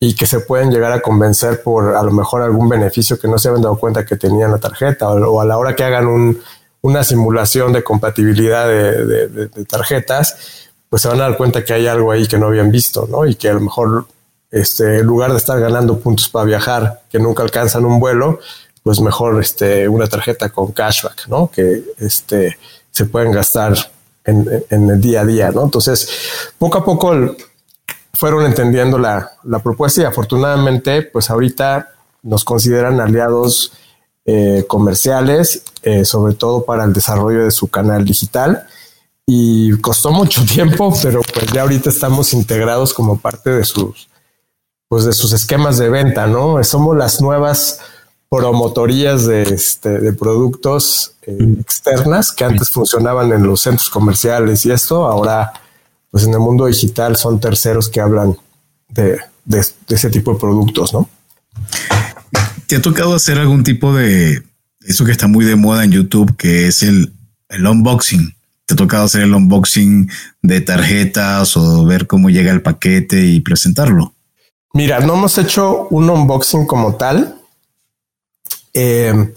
[0.00, 3.38] y que se pueden llegar a convencer por a lo mejor algún beneficio que no
[3.38, 6.36] se habían dado cuenta que tenían la tarjeta o, a la hora que hagan
[6.80, 12.12] una simulación de compatibilidad de tarjetas, pues se van a dar cuenta que hay algo
[12.12, 13.24] ahí que no habían visto, ¿no?
[13.24, 14.04] Y que a lo mejor,
[14.50, 18.40] este, en lugar de estar ganando puntos para viajar, que nunca alcanzan un vuelo,
[18.82, 21.50] pues mejor este, una tarjeta con cashback, ¿no?
[21.50, 22.58] Que este,
[22.90, 23.74] se pueden gastar
[24.24, 25.62] en, el día a día, ¿no?
[25.62, 26.08] Entonces,
[26.58, 27.12] poco a poco
[28.14, 31.90] fueron entendiendo la, propuesta y afortunadamente, pues ahorita
[32.22, 33.72] nos consideran aliados
[34.24, 38.66] eh, comerciales, eh, sobre todo para el desarrollo de su canal digital
[39.26, 44.08] y costó mucho tiempo, pero pues ya ahorita estamos integrados como parte de sus,
[44.88, 46.62] pues de sus esquemas de venta, ¿no?
[46.64, 47.80] Somos las nuevas
[48.38, 54.72] promotorías de, este, de productos eh, externas que antes funcionaban en los centros comerciales y
[54.72, 55.52] esto ahora,
[56.10, 58.34] pues en el mundo digital son terceros que hablan
[58.88, 61.10] de, de, ese tipo de productos, ¿no?
[62.66, 64.42] ¿Te ha tocado hacer algún tipo de
[64.80, 67.12] eso que está muy de moda en YouTube, que es el,
[67.50, 68.34] el unboxing?
[68.64, 73.40] ¿Te ha tocado hacer el unboxing de tarjetas o ver cómo llega el paquete y
[73.40, 74.14] presentarlo?
[74.72, 77.41] Mira, no hemos hecho un unboxing como tal.
[78.74, 79.34] Eh,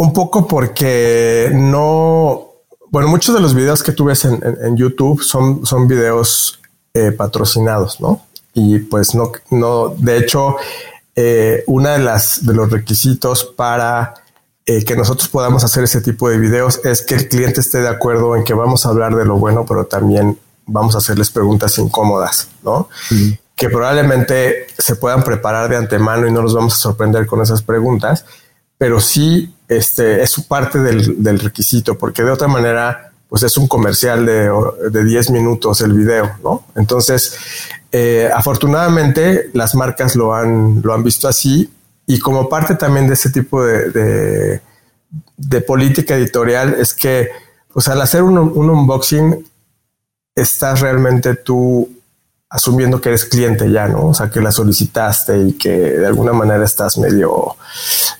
[0.00, 2.50] un poco porque no,
[2.90, 6.58] bueno, muchos de los videos que tú ves en, YouTube son, son videos
[6.94, 8.22] eh, patrocinados, ¿no?
[8.54, 10.56] Y pues no, no, de hecho,
[11.14, 14.14] eh, una de las de los requisitos para
[14.64, 17.88] eh, que nosotros podamos hacer ese tipo de videos es que el cliente esté de
[17.88, 21.76] acuerdo en que vamos a hablar de lo bueno, pero también vamos a hacerles preguntas
[21.78, 22.88] incómodas, ¿no?
[23.60, 27.62] Que probablemente se puedan preparar de antemano y no los vamos a sorprender con esas
[27.62, 28.24] preguntas,
[28.78, 33.68] pero sí este, es parte del, del requisito, porque de otra manera, pues es un
[33.68, 34.50] comercial de,
[34.90, 36.64] de 10 minutos el video, ¿no?
[36.74, 37.36] Entonces,
[37.92, 41.68] eh, afortunadamente las marcas lo han, lo han visto así
[42.06, 44.60] y como parte también de ese tipo de,
[45.36, 47.28] de, política editorial es que,
[47.72, 49.44] pues al hacer un, unboxing,
[50.34, 51.88] estás realmente tú
[52.50, 54.08] asumiendo que eres cliente ya, ¿no?
[54.08, 57.56] O sea, que la solicitaste y que de alguna manera estás medio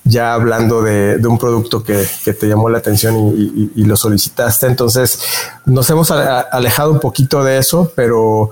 [0.05, 4.69] ya hablando de, un producto que, te llamó la atención y, lo solicitaste.
[4.69, 5.21] Entonces,
[5.67, 8.51] nos hemos alejado un poquito de eso, pero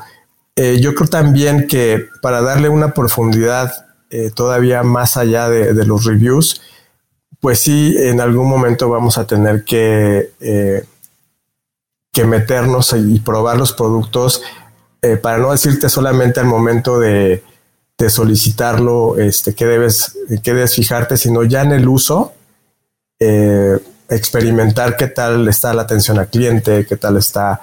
[0.56, 3.72] eh, yo creo también que para darle una profundidad
[4.10, 6.60] eh, todavía más allá de, los reviews,
[7.38, 10.84] pues sí, en algún momento vamos a tener que, eh,
[12.12, 14.42] que meternos y probar los productos
[15.02, 17.42] eh, para no decirte solamente al momento de,
[18.08, 22.32] solicitarlo, este, que debes, que debes fijarte, sino ya en el uso,
[24.08, 27.60] experimentar qué tal está la atención al cliente, qué tal está,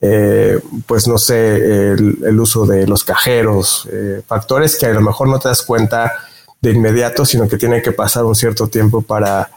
[0.00, 1.56] eh, pues no sé,
[1.92, 6.12] el, uso de los cajeros, eh, factores que a lo mejor no te das cuenta
[6.60, 9.50] de inmediato, sino que tiene que pasar un cierto tiempo para,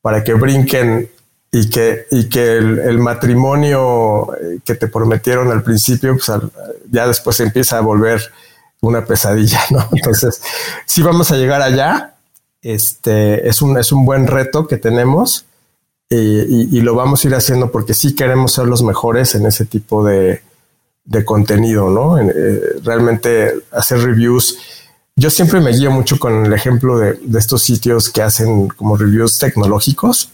[0.00, 1.08] para que brinquen
[1.56, 6.30] y que, y que el, matrimonio eh, que te prometieron al principio, pues
[6.90, 8.20] ya después empieza a volver
[8.82, 9.88] una pesadilla, ¿no?
[9.92, 10.42] Entonces,
[10.84, 12.14] si vamos a llegar allá,
[12.60, 15.46] este es un, es un buen reto que tenemos
[16.10, 20.04] y, lo vamos a ir haciendo porque sí queremos ser los mejores en ese tipo
[20.04, 20.42] de,
[21.06, 22.18] de contenido, ¿no?
[22.18, 24.58] Eh, realmente hacer reviews.
[25.16, 28.98] Yo siempre me guío mucho con el ejemplo de, de estos sitios que hacen como
[28.98, 30.30] reviews tecnológicos,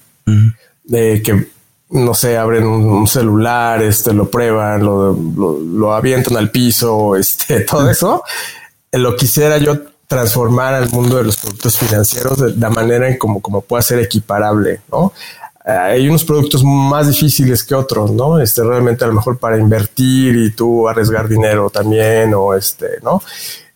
[0.84, 1.48] de que
[1.92, 7.88] no sé, abren un, celular, este, lo prueban, lo, lo, avientan al piso, este, todo
[7.90, 8.22] eso.
[8.92, 13.40] Lo quisiera yo transformar al mundo de los productos financieros de la manera en como,
[13.40, 15.12] como pueda ser equiparable, ¿no?
[15.64, 18.40] Eh, hay unos productos más difíciles que otros, ¿no?
[18.40, 23.22] Este, realmente a lo mejor para invertir y tú arriesgar dinero también, o este, ¿no?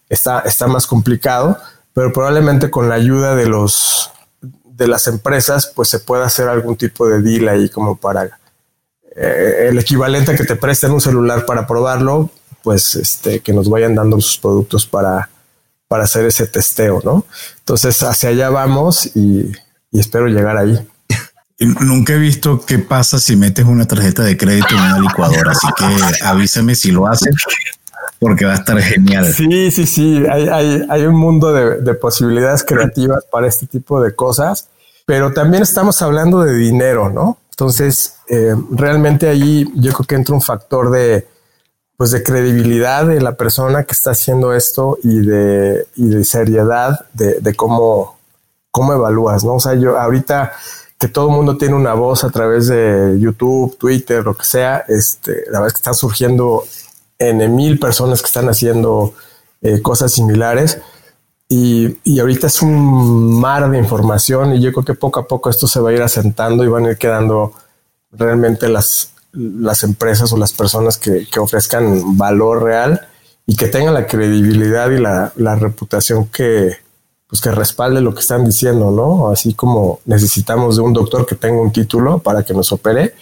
[0.08, 1.58] Está, está más complicado,
[1.94, 4.10] pero probablemente con la ayuda de los,
[4.76, 8.38] de las empresas, pues se puede hacer algún tipo de deal ahí como para
[9.16, 12.30] eh, el equivalente a que te presten un celular para probarlo,
[12.62, 15.30] pues este, que nos vayan dando sus productos para,
[15.88, 17.24] para hacer ese testeo, ¿no?
[17.58, 19.52] Entonces hacia allá vamos y,
[19.92, 20.78] espero llegar ahí.
[21.58, 25.68] Nunca he visto qué pasa si metes una tarjeta de crédito en una licuadora, así
[25.78, 27.34] que avísame si lo haces
[28.18, 29.32] porque va a estar genial.
[29.32, 34.68] Sí, sí, sí, hay, un mundo de, posibilidades creativas para este tipo de cosas,
[35.04, 37.38] pero también estamos hablando de dinero, ¿no?
[37.50, 41.26] Entonces, eh, realmente ahí yo creo que entra un factor de,
[41.96, 47.06] pues de credibilidad de la persona que está haciendo esto y de, y de seriedad
[47.14, 48.18] de, cómo,
[48.70, 49.54] cómo evalúas, ¿no?
[49.54, 50.52] O sea, yo ahorita
[50.98, 54.84] que todo el mundo tiene una voz a través de YouTube, Twitter, lo que sea,
[54.88, 56.64] este, la verdad es que están surgiendo
[57.18, 59.14] en mil personas que están haciendo
[59.62, 60.78] eh, cosas similares.
[61.48, 65.48] Y, y, ahorita es un mar de información y yo creo que poco a poco
[65.48, 67.52] esto se va a ir asentando y van a ir quedando
[68.10, 73.06] realmente las, las empresas o las personas que, que ofrezcan valor real
[73.46, 76.78] y que tengan la credibilidad y la, la, reputación que,
[77.28, 79.28] pues que respalde lo que están diciendo, ¿no?
[79.28, 83.14] Así como necesitamos de un doctor que tenga un título para que nos opere,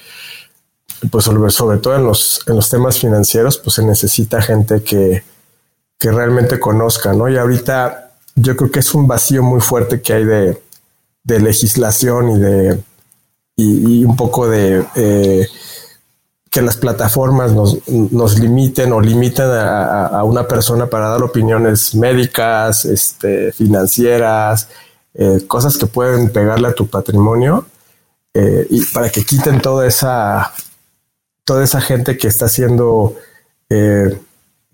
[1.10, 5.24] pues sobre, sobre todo en los, en los temas financieros, pues se necesita gente que,
[5.98, 7.28] que realmente conozca, ¿no?
[7.28, 10.62] Y ahorita yo creo que es un vacío muy fuerte que hay de,
[11.22, 12.80] de legislación y de
[13.56, 15.46] y, un poco de eh,
[16.50, 21.94] que las plataformas nos, nos limiten o limiten a, a, una persona para dar opiniones
[21.94, 24.68] médicas, este, financieras,
[25.14, 27.66] eh, cosas que pueden pegarle a tu patrimonio
[28.34, 30.52] eh, y para que quiten toda esa
[31.44, 33.14] toda esa gente que está haciendo,
[33.68, 34.18] eh,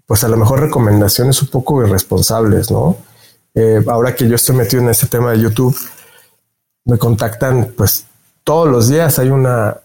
[0.06, 2.96] pues a lo mejor recomendaciones un poco irresponsables, ¿no?
[3.54, 5.76] Eh, ahora que yo estoy metido en este tema de YouTube,
[6.84, 8.06] me contactan, pues
[8.44, 9.76] todos los días hay una,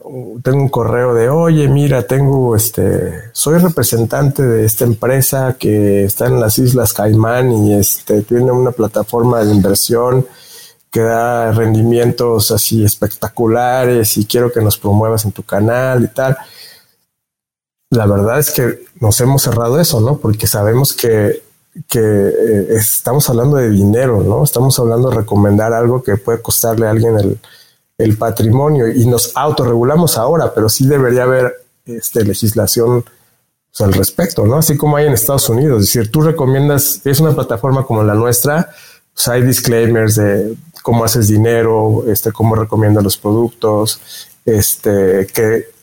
[0.43, 6.27] tengo un correo de, oye, mira, tengo este, soy representante de esta empresa que está
[6.27, 10.25] en las Islas Caimán y este, tiene una plataforma de inversión
[10.89, 16.37] que da rendimientos así espectaculares y quiero que nos promuevas en tu canal y tal
[17.95, 20.17] la verdad es que nos hemos cerrado eso, ¿no?
[20.17, 21.41] Porque sabemos que,
[21.87, 24.43] que eh, estamos hablando de dinero, ¿no?
[24.43, 27.39] Estamos hablando de recomendar algo que puede costarle a alguien el,
[27.97, 31.53] el patrimonio y nos autorregulamos ahora, pero sí debería haber
[31.85, 34.57] este, legislación pues, al respecto, ¿no?
[34.57, 35.81] Así como hay en Estados Unidos.
[35.81, 38.69] Es decir, tú recomiendas, es una plataforma como la nuestra,
[39.13, 43.99] pues hay disclaimers de cómo haces dinero, este, cómo recomiendas los productos,
[44.45, 45.74] este, que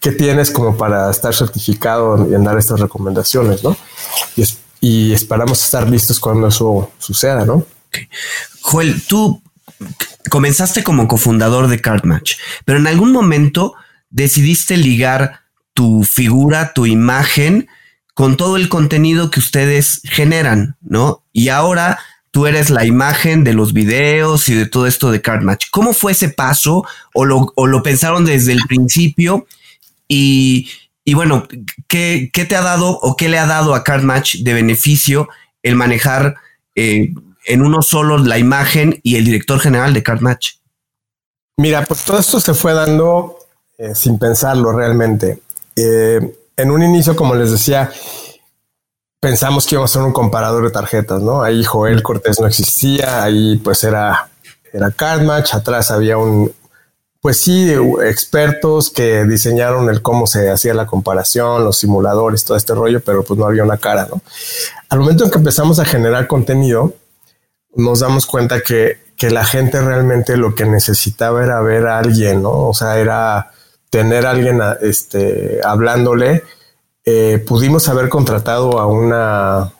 [0.00, 3.76] ¿qué tienes como para estar certificado en dar estas recomendaciones, ¿no?
[4.80, 7.64] Y, esperamos estar listos cuando eso suceda, ¿no?
[8.62, 9.42] Joel, tú
[10.28, 13.74] comenzaste como cofundador de CardMatch, pero en algún momento
[14.10, 15.42] decidiste ligar
[15.74, 17.68] tu figura, tu imagen
[18.14, 21.24] con todo el contenido que ustedes generan, ¿no?
[21.32, 21.98] Y ahora
[22.30, 25.66] tú eres la imagen de los videos y de todo esto de CardMatch.
[25.70, 26.84] ¿Cómo fue ese paso?
[27.14, 29.46] ¿O lo, o lo pensaron desde el principio?
[30.14, 31.46] Y, bueno,
[31.88, 35.28] ¿qué, te ha dado o qué le ha dado a Card Match de beneficio
[35.62, 36.36] el manejar
[36.74, 37.14] eh,
[37.46, 40.56] en uno solo la imagen y el director general de Card Match?
[41.56, 43.38] Mira, pues todo esto se fue dando
[43.78, 45.40] eh, sin pensarlo realmente.
[45.76, 46.20] Eh,
[46.56, 47.90] en un inicio, como les decía,
[49.18, 51.42] pensamos que íbamos a ser un comparador de tarjetas, ¿no?
[51.42, 54.28] Ahí Joel Cortés no existía, ahí pues era,
[54.72, 56.52] era atrás había un,
[57.22, 57.72] pues sí,
[58.04, 63.22] expertos que diseñaron el cómo se hacía la comparación, los simuladores, todo este rollo, pero
[63.22, 64.20] pues no había una cara, ¿no?
[64.88, 66.94] Al momento en que empezamos a generar contenido,
[67.76, 72.42] nos damos cuenta que, que la gente realmente lo que necesitaba era ver a alguien,
[72.42, 72.68] ¿no?
[72.68, 73.52] O sea, era
[73.88, 76.42] tener a alguien este, hablándole.
[77.04, 79.72] Eh, pudimos haber contratado a una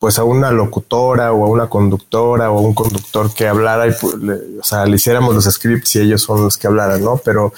[0.00, 3.92] pues a una locutora o a una conductora o a un conductor que hablara y
[3.92, 7.20] pues, le, o sea, le hiciéramos los scripts y ellos son los que hablaran, ¿no?
[7.22, 7.52] Pero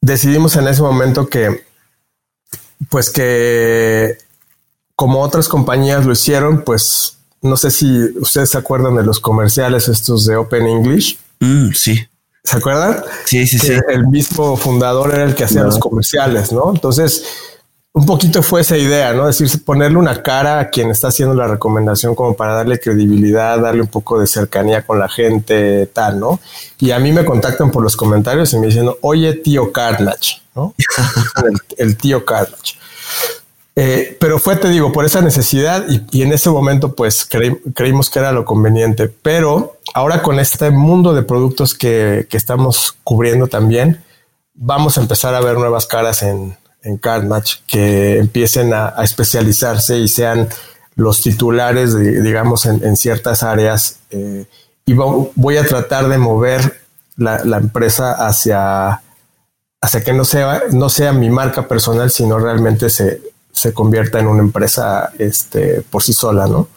[0.00, 1.64] decidimos en ese momento que,
[2.88, 4.16] pues que
[4.96, 9.86] como otras compañías lo hicieron, pues no sé si ustedes se acuerdan de los comerciales
[9.88, 11.18] estos de Open English.
[11.40, 12.08] Mm, sí.
[12.42, 13.04] ¿Se acuerdan?
[13.26, 13.74] Sí, sí, sí.
[13.88, 16.70] El mismo fundador era el que hacía los comerciales, ¿no?
[16.74, 17.22] Entonces,
[17.98, 19.28] un poquito fue esa idea, ¿no?
[19.28, 23.58] Es decir, ponerle una cara a quien está haciendo la recomendación como para darle credibilidad,
[23.58, 26.38] darle un poco de cercanía con la gente, tal, ¿no?
[26.78, 30.74] Y a mí me contactan por los comentarios y me dicen, oye, tío Carnage, ¿no?
[31.76, 32.78] el, tío Carnage.
[33.74, 37.28] Eh, pero fue, te digo, por esa necesidad y, en ese momento pues
[37.74, 39.08] creímos que era lo conveniente.
[39.08, 44.04] Pero ahora con este mundo de productos que, que estamos cubriendo también,
[44.54, 46.56] vamos a empezar a ver nuevas caras en,
[46.88, 50.48] en CardMatch que empiecen a, especializarse y sean
[50.96, 54.00] los titulares, digamos, en, ciertas áreas.
[54.10, 54.46] Eh,
[54.86, 56.80] y voy a tratar de mover
[57.16, 59.02] la, empresa hacia,
[59.80, 63.20] hacia que no sea, no sea mi marca personal, sino realmente se,
[63.52, 66.68] se convierta en una empresa este, por sí sola, ¿no?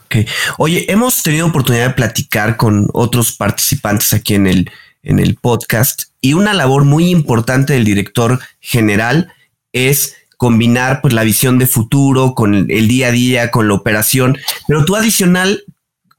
[0.58, 4.72] Oye, hemos tenido oportunidad de platicar con otros participantes aquí en el,
[5.04, 9.32] en el podcast y una labor muy importante del director general
[9.74, 14.38] es combinar pues la visión de futuro con el día a día, con la operación,
[14.68, 15.64] pero tú adicional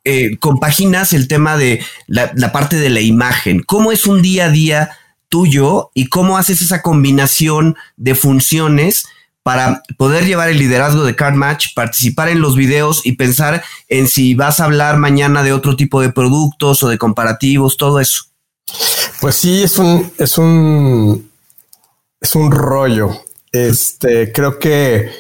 [0.05, 3.63] eh, compaginas el tema de la, parte de la imagen.
[3.63, 4.91] ¿Cómo es un día a día
[5.29, 9.07] tuyo y cómo haces esa combinación de funciones
[9.45, 14.09] para poder llevar el liderazgo de Card Match, participar en los videos y pensar en
[14.09, 18.25] si vas a hablar mañana de otro tipo de productos o de comparativos, todo eso?
[19.21, 21.31] Pues sí, es un, es un,
[22.21, 23.21] es un rollo.
[23.53, 25.13] Este, creo que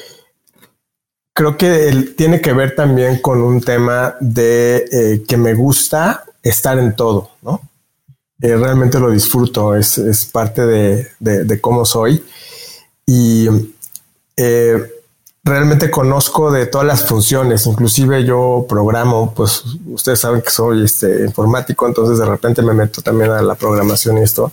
[1.34, 6.78] creo que tiene que ver también con un tema de eh, que me gusta estar
[6.78, 7.60] en todo, ¿no?
[8.40, 10.00] Eh, realmente lo disfruto, es,
[10.32, 12.24] parte de, cómo soy
[13.06, 13.46] y
[14.36, 14.82] eh,
[15.44, 21.24] realmente conozco de todas las funciones, inclusive yo programo, pues ustedes saben que soy este,
[21.24, 24.50] informático, entonces de repente me meto también a la programación y esto.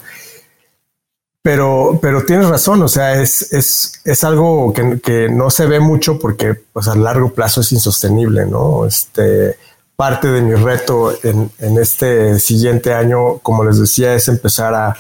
[1.42, 5.80] Pero, pero tienes razón, o sea, es, es, es algo que, que, no se ve
[5.80, 8.86] mucho porque pues, a largo plazo es insostenible, ¿no?
[8.86, 9.58] Este,
[9.96, 14.96] parte de mi reto en, en este siguiente año, como les decía, es empezar a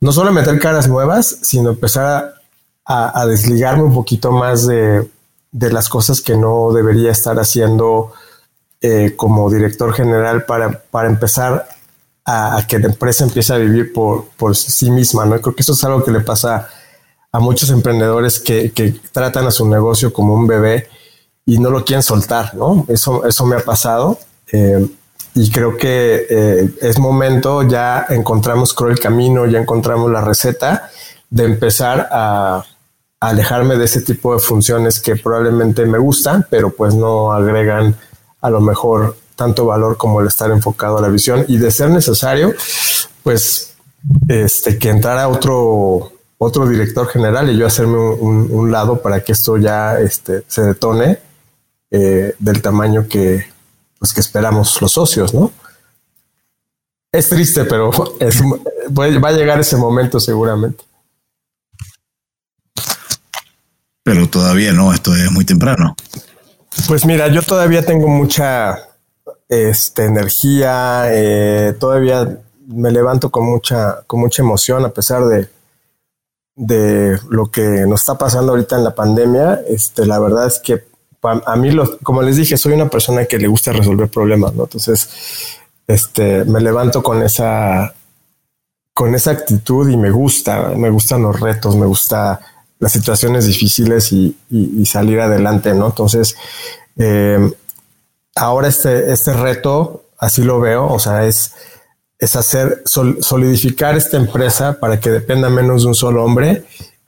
[0.00, 2.34] no solo meter caras nuevas, sino empezar
[2.84, 5.08] a, a, desligarme un poquito más de,
[5.52, 8.12] de, las cosas que no debería estar haciendo
[8.80, 11.68] eh, como director general para, para empezar
[12.24, 15.40] a, que la empresa empiece a vivir por, por sí misma, ¿no?
[15.40, 16.68] Creo que eso es algo que le pasa
[17.32, 20.88] a muchos emprendedores que, que tratan a su negocio como un bebé
[21.46, 22.84] y no lo quieren soltar, ¿no?
[22.88, 24.18] Eso, eso me ha pasado.
[24.52, 24.86] Eh,
[25.34, 30.90] y creo que eh, es momento, ya encontramos el camino, ya encontramos la receta
[31.30, 32.64] de empezar a, a,
[33.20, 37.96] alejarme de ese tipo de funciones que probablemente me gustan, pero pues no agregan
[38.42, 41.90] a lo mejor tanto valor como el estar enfocado a la visión y de ser
[41.90, 42.54] necesario,
[43.22, 43.74] pues
[44.28, 49.58] este que entrara otro otro director general y yo hacerme un, lado para que esto
[49.58, 51.20] ya este, se detone
[51.90, 53.46] eh, del tamaño que
[53.98, 55.52] pues que esperamos los socios, ¿no?
[57.12, 57.90] Es triste, pero
[58.90, 60.82] va a llegar ese momento seguramente.
[64.02, 65.94] Pero todavía no, esto es muy temprano.
[66.88, 68.76] Pues mira, yo todavía tengo mucha
[69.52, 72.38] este, energía, eh, todavía
[72.68, 75.46] me levanto con mucha, con mucha emoción a pesar de,
[76.56, 79.60] de lo que nos está pasando ahorita en la pandemia.
[79.68, 80.84] Este, la verdad es que
[81.22, 81.68] a mí,
[82.02, 84.62] como les dije, soy una persona que le gusta resolver problemas, ¿no?
[84.62, 85.10] Entonces,
[85.86, 87.94] este, me levanto con esa,
[88.94, 92.40] con esa actitud y me gusta, me gustan los retos, me gusta
[92.78, 94.34] las situaciones difíciles y,
[94.86, 95.88] salir adelante, ¿no?
[95.88, 96.36] Entonces,
[96.96, 97.52] eh,
[98.34, 101.54] ahora este, este reto, así lo veo, o sea, es,
[102.18, 106.64] es hacer, solidificar esta empresa para que dependa menos de un solo hombre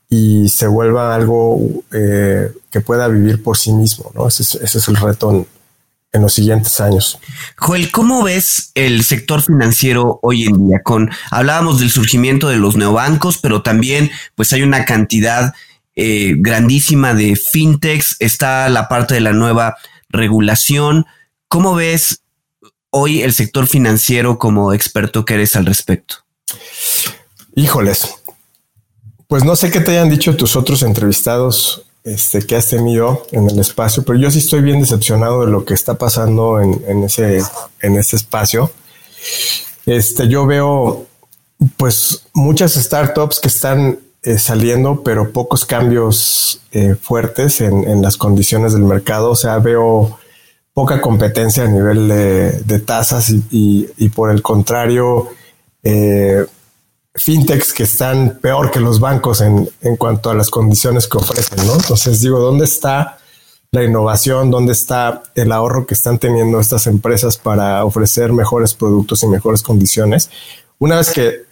[0.08, 1.60] y se vuelva algo
[1.92, 4.28] eh, que pueda vivir por sí mismo, ¿no?
[4.28, 5.46] Ese es, ese es el reto
[6.14, 7.18] en los siguientes años.
[7.56, 10.80] Joel, ¿cómo ves el sector financiero hoy en día?
[10.82, 15.54] Con hablábamos del surgimiento de los neobancos, pero también pues hay una cantidad
[15.96, 19.76] eh, grandísima de fintechs, está la parte de la nueva
[20.14, 21.06] regulación.
[21.48, 22.22] ¿Cómo ves
[22.90, 26.16] hoy el sector financiero como experto que eres al respecto?
[27.54, 28.14] Híjoles,
[29.28, 33.48] pues no sé qué te hayan dicho tus otros entrevistados este, que has tenido en
[33.48, 37.42] el espacio, pero yo sí estoy bien decepcionado de lo que está pasando en, ese,
[37.80, 38.70] en ese espacio.
[39.86, 41.06] Este, yo veo
[41.76, 48.72] pues muchas startups que están eh, saliendo, pero pocos cambios eh, fuertes en, las condiciones
[48.72, 49.30] del mercado.
[49.30, 50.18] O sea, veo
[50.72, 55.28] poca competencia a nivel de, tasas y, por el contrario,
[55.82, 56.44] eh,
[57.14, 61.66] fintechs que están peor que los bancos en, en cuanto a las condiciones que ofrecen,
[61.66, 61.74] ¿no?
[61.74, 63.18] Entonces digo, ¿dónde está
[63.72, 64.50] la innovación?
[64.50, 69.62] ¿Dónde está el ahorro que están teniendo estas empresas para ofrecer mejores productos y mejores
[69.62, 70.30] condiciones?
[70.78, 71.42] Una vez que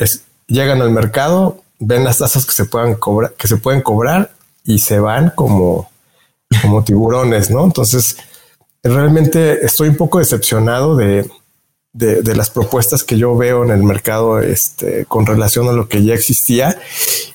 [0.47, 4.31] llegan al mercado, ven las tasas que se puedan cobrar, que se pueden cobrar
[4.65, 5.91] y se van como,
[6.63, 7.65] como tiburones, ¿no?
[7.65, 8.17] Entonces,
[8.83, 11.29] realmente estoy un poco decepcionado de,
[11.93, 16.05] de, las propuestas que yo veo en el mercado este, con relación a lo que
[16.05, 16.79] ya existía.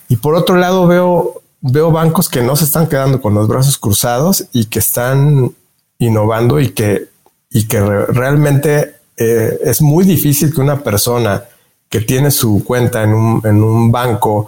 [0.08, 3.78] Y por otro lado, veo, veo bancos que no se están quedando con los brazos
[3.78, 5.54] cruzados y que están
[6.00, 7.10] innovando y que,
[7.50, 11.44] y que realmente eh, es muy difícil que una persona
[11.90, 14.48] que tiene su cuenta en un, en un banco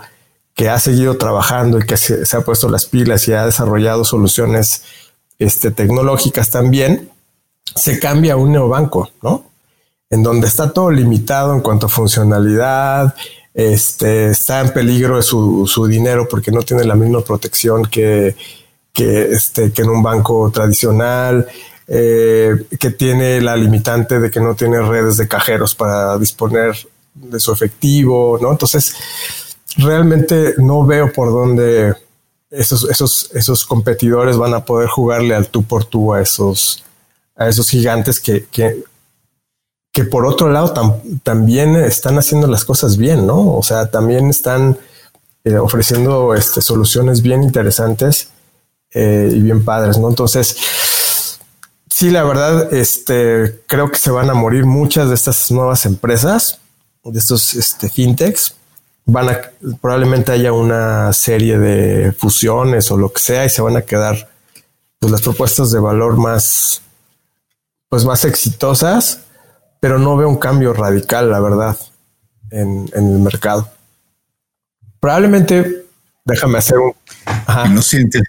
[0.53, 4.83] que ha seguido trabajando y que se, ha puesto las pilas y ha desarrollado soluciones
[5.37, 7.09] este, tecnológicas también,
[7.75, 9.45] se cambia a un neobanco, ¿no?
[10.09, 13.15] en donde está todo limitado en cuanto a funcionalidad,
[13.53, 18.35] este, está en peligro su, su dinero porque no tiene la misma protección que,
[18.91, 21.47] que, este, que en un banco tradicional,
[21.87, 26.75] eh, que tiene la limitante de que no tiene redes de cajeros para disponer
[27.21, 28.51] de su efectivo, ¿no?
[28.51, 28.93] Entonces,
[29.77, 31.95] realmente no veo por dónde
[32.49, 36.83] esos, esos, esos competidores van a poder jugarle al tú por tú a esos,
[37.35, 38.83] a esos gigantes que, que
[39.91, 40.73] que por otro lado
[41.23, 43.55] también están haciendo las cosas bien, ¿no?
[43.55, 44.77] O sea, también están
[45.43, 48.29] eh, ofreciendo este, soluciones bien interesantes
[48.91, 50.07] eh, y bien padres, ¿no?
[50.07, 50.55] Entonces,
[51.89, 56.59] sí, la verdad, este, creo que se van a morir muchas de estas nuevas empresas,
[57.03, 58.55] de estos este, fintechs.
[59.05, 59.41] Van a,
[59.81, 64.29] probablemente haya una serie de fusiones o lo que sea y se van a quedar
[64.99, 66.81] pues, las propuestas de valor más,
[67.89, 69.21] pues más exitosas
[69.79, 71.77] pero no veo un cambio radical, la verdad,
[72.51, 73.69] en, el mercado.
[74.99, 75.85] Probablemente,
[76.25, 76.93] déjame hacer un...
[77.73, 78.21] No siente.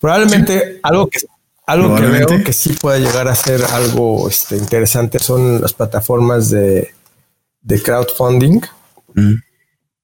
[0.00, 1.20] Probablemente algo que
[1.66, 6.50] algo que veo que sí puede llegar a ser algo este, interesante son las plataformas
[6.50, 6.92] de,
[7.82, 8.60] crowdfunding.
[9.14, 9.34] Mm.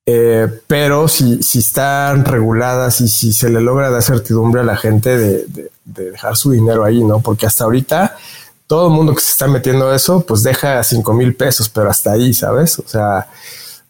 [0.07, 4.77] Eh, pero si, si están reguladas y si se le logra dar certidumbre a la
[4.77, 5.47] gente de,
[5.85, 7.21] de, dejar su dinero ahí, ¿no?
[7.21, 8.17] Porque hasta ahorita
[8.67, 12.13] todo el mundo que se está metiendo eso, pues deja cinco mil pesos, pero hasta
[12.13, 12.79] ahí, ¿sabes?
[12.79, 13.29] O sea,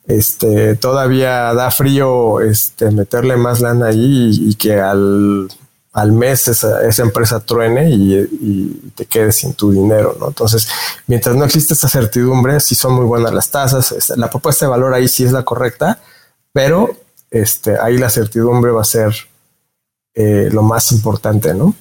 [0.06, 5.48] este, todavía da frío este, meterle más lana ahí y, que al,
[5.92, 10.28] al mes esa, esa empresa truene y, te quedes sin tu dinero, ¿no?
[10.28, 10.68] Entonces,
[11.06, 14.94] mientras no existe esa certidumbre, sí son muy buenas las tasas, la propuesta de valor
[14.94, 16.00] ahí sí es la correcta,
[16.52, 16.96] pero
[17.30, 19.14] este, ahí la certidumbre va a ser
[20.14, 21.74] eh, lo más importante, ¿no?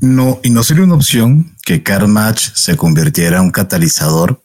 [0.00, 4.42] No, y no sería una opción que CarMatch se convirtiera en un catalizador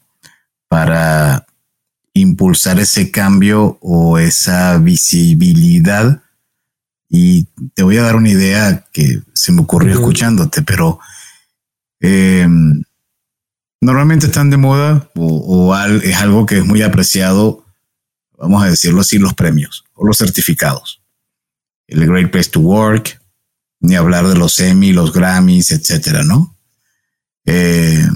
[0.69, 1.45] para
[2.13, 6.21] impulsar ese cambio o esa visibilidad.
[7.09, 10.99] Y te voy a dar una idea que se me ocurrió escuchándote, pero
[11.99, 12.83] em,
[13.81, 17.65] normalmente están de moda o, es algo que es muy apreciado,
[18.37, 21.01] vamos a decirlo así, los premios o los certificados.
[21.87, 23.19] El Great Place to Work,
[23.79, 26.55] ni hablar de los Emmy, los Grammys, etcétera, ¿no?
[27.45, 28.07] Eh,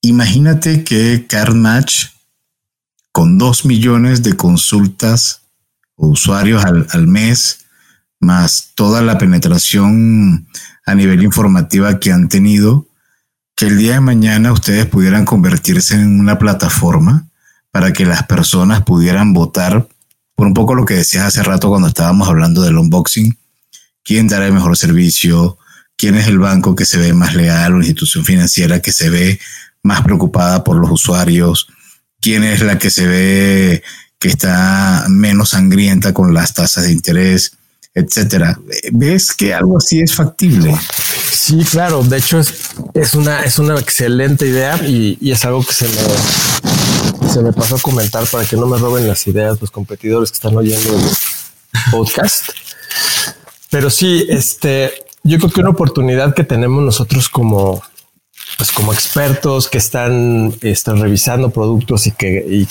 [0.00, 2.06] imagínate que CardMatch,
[3.12, 5.42] con dos millones de consultas
[5.94, 7.59] o usuarios al, al mes,
[8.20, 10.46] más toda la penetración
[10.86, 12.86] a nivel informativa que han tenido,
[13.56, 17.28] que el día de mañana ustedes pudieran convertirse en una plataforma
[17.70, 19.88] para que las personas pudieran votar
[20.34, 23.36] por un poco lo que decías hace rato cuando estábamos hablando del unboxing,
[24.02, 25.58] quién dará el mejor servicio,
[25.96, 29.38] quién es el banco que se ve más leal o institución financiera que se ve
[29.82, 31.68] más preocupada por los usuarios,
[32.20, 33.82] quién es la que se ve
[34.18, 37.58] que está menos sangrienta con las tasas de interés,
[37.94, 38.58] etcétera.
[38.92, 40.74] ¿Ves que algo así es factible?
[41.32, 42.02] Sí, claro.
[42.02, 42.54] De hecho, es,
[42.94, 47.76] Es una, es una excelente idea y, es algo que se me, se me pasó
[47.76, 51.90] a comentar para que no me roben las ideas los competidores que están oyendo el
[51.90, 52.50] podcast.
[53.70, 57.82] Pero sí, este, yo creo que una oportunidad que tenemos nosotros como,
[58.56, 62.66] pues como expertos que están, están revisando productos y que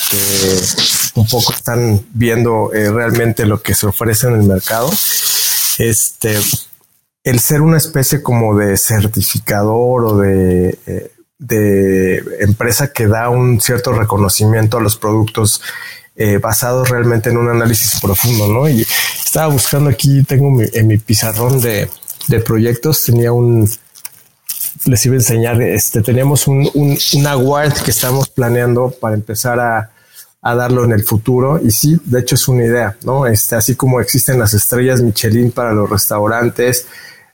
[1.15, 4.89] un poco están viendo eh, realmente lo que se ofrece en el mercado.
[5.77, 6.37] Este,
[7.23, 13.61] el ser una especie como de certificador o de, eh, de empresa que da un
[13.61, 15.61] cierto reconocimiento a los productos
[16.15, 18.67] eh, basados realmente en un análisis profundo, ¿no?
[18.67, 18.85] Y
[19.23, 21.89] estaba buscando aquí, tengo mi, en mi pizarrón de,
[22.27, 23.69] de proyectos, tenía un,
[24.85, 29.59] les iba a enseñar, este, teníamos un, un, un award que estamos planeando para empezar
[29.59, 29.91] a,
[30.41, 31.59] a darlo en el futuro.
[31.61, 33.27] Y sí, de hecho es una idea, ¿no?
[33.27, 36.87] Este, así como existen las estrellas Michelin para los restaurantes,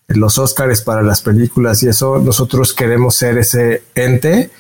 [0.08, 4.51] los Óscares para las películas y eso, nosotros queremos ser ese ente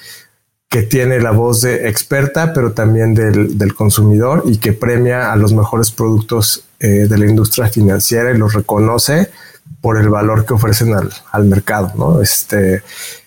[0.69, 5.35] que tiene la voz de experta, pero también del, del consumidor y que premia a
[5.35, 9.29] los mejores productos eh, de la industria financiera y los reconoce
[9.81, 12.21] por el valor que ofrecen al, al mercado, ¿no?
[12.21, 12.81] Este,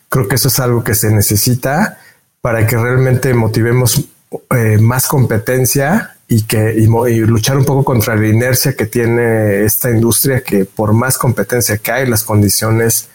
[0.08, 1.98] creo que eso es algo que se necesita
[2.40, 4.04] para que realmente motivemos
[4.50, 9.64] eh, más competencia y que y, y luchar un poco contra la inercia que tiene
[9.64, 13.08] esta industria, que por más competencia que hay, las condiciones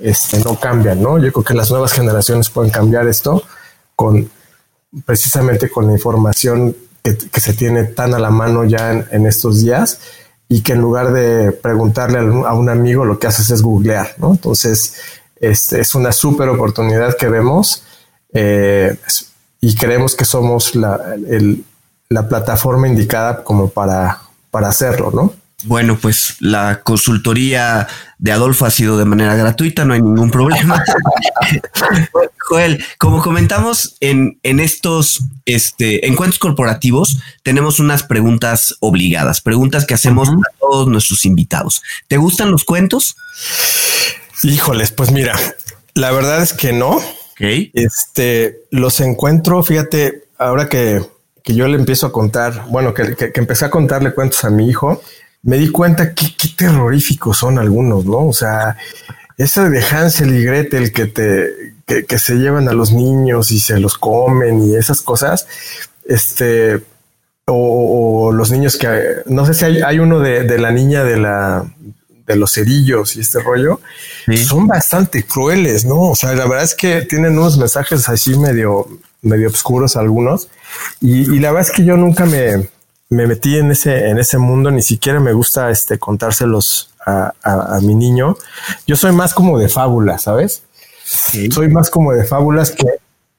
[0.00, 1.18] este, no cambian, ¿no?
[1.18, 3.42] Yo creo que las nuevas generaciones pueden cambiar esto
[3.94, 4.30] con
[5.04, 9.26] precisamente con la información que, que se tiene tan a la mano ya en, en,
[9.26, 10.00] estos días
[10.48, 14.32] y que en lugar de preguntarle a un, amigo lo que haces es googlear, ¿no?
[14.32, 14.94] Entonces,
[15.36, 17.84] este, es una súper oportunidad que vemos
[18.32, 18.96] eh,
[19.60, 20.98] y creemos que somos la,
[21.28, 21.64] el,
[22.08, 25.34] la plataforma indicada como para, para hacerlo, ¿no?
[25.64, 27.86] Bueno, pues la consultoría
[28.18, 30.82] de Adolfo ha sido de manera gratuita, no hay ningún problema.
[32.38, 39.94] Joel, como comentamos en, en estos este, encuentros corporativos, tenemos unas preguntas obligadas, preguntas que
[39.94, 40.42] hacemos uh -huh.
[40.48, 41.82] a todos nuestros invitados.
[42.08, 43.16] ¿Te gustan los cuentos?
[44.42, 45.38] Híjoles, pues mira,
[45.94, 47.00] la verdad es que no.
[47.40, 47.70] Okay.
[47.72, 51.00] Este, los encuentro, fíjate, ahora que,
[51.42, 54.68] que yo le empiezo a contar, bueno, que, que, empecé a contarle cuentos a mi
[54.68, 55.00] hijo,
[55.42, 58.26] me di cuenta que qué terroríficos son algunos, ¿no?
[58.26, 58.76] O sea,
[59.38, 63.58] ese de Hansel y Gretel que te que, que, se llevan a los niños y
[63.58, 65.48] se los comen y esas cosas,
[66.04, 66.76] este
[67.46, 71.04] o, o los niños que no sé si hay, hay uno de, de, la niña
[71.04, 71.64] de la
[72.32, 73.80] de los cerillos y este rollo
[74.26, 74.38] sí.
[74.38, 76.00] son bastante crueles, ¿no?
[76.10, 78.88] O sea, la verdad es que tienen unos mensajes así medio
[79.22, 80.48] medio oscuros algunos
[81.00, 82.68] y, y la verdad es que yo nunca me
[83.10, 87.76] me metí en ese, en ese mundo, ni siquiera me gusta este, contárselos a, a,
[87.76, 88.36] a mi niño.
[88.86, 90.62] Yo soy más como de fábulas, ¿sabes?
[91.04, 91.50] Sí.
[91.50, 92.86] Soy más como de fábulas que...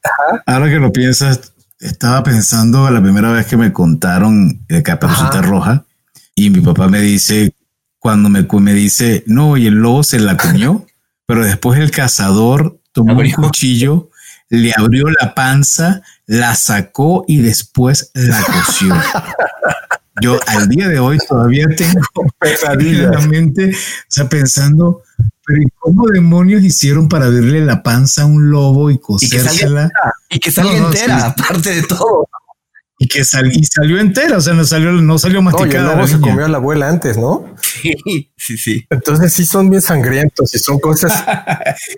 [0.04, 0.44] Ajá.
[0.46, 5.86] Ahora que lo piensas, estaba pensando la primera vez que me contaron de Caperucita Roja
[6.36, 7.54] y mi papá me dice,
[8.02, 10.88] cuando me, me dice, no, y el lobo se la comió,
[11.28, 14.10] pero después el cazador tomó un cuchillo,
[14.50, 18.96] le abrió la panza, la sacó y después la coció.
[20.20, 22.02] Yo al día de hoy todavía tengo
[22.40, 25.04] pesadillas en la mente, o sea, pensando,
[25.46, 29.92] pero ¿y cómo demonios hicieron para verle la panza a un lobo y cosérsela?
[30.28, 31.26] Y que salga no, no, entera, sí.
[31.28, 32.28] aparte de todo.
[33.02, 35.86] Y que sal, y salió entera, o sea, no salió, no salió masticada.
[35.86, 37.56] No, el lobo se comió a la abuela antes, ¿no?
[37.60, 38.86] Sí, sí, sí.
[38.92, 41.12] Entonces sí son bien sangrientos y son cosas.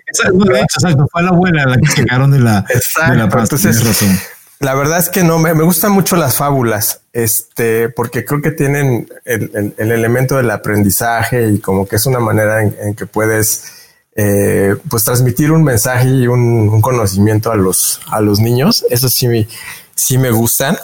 [0.06, 3.56] exacto, exacto, fue la abuela la que sacaron de la, exacto, de la pasta.
[3.56, 4.18] Entonces, razón.
[4.60, 8.52] La verdad es que no, me, me, gustan mucho las fábulas, este, porque creo que
[8.52, 12.94] tienen el, el, el, elemento del aprendizaje y como que es una manera en, en
[12.94, 18.40] que puedes, eh, pues transmitir un mensaje y un, un, conocimiento a los, a los
[18.40, 18.86] niños.
[18.88, 19.46] Eso sí, me,
[19.94, 20.76] sí me gustan.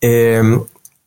[0.00, 0.42] Eh,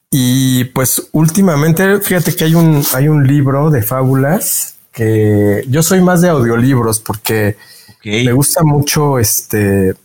[0.10, 6.02] y pues últimamente, fíjate que hay un, hay un libro de fábulas que yo soy
[6.02, 7.56] más de audiolibros porque
[7.98, 8.26] okay.
[8.26, 9.96] me gusta mucho este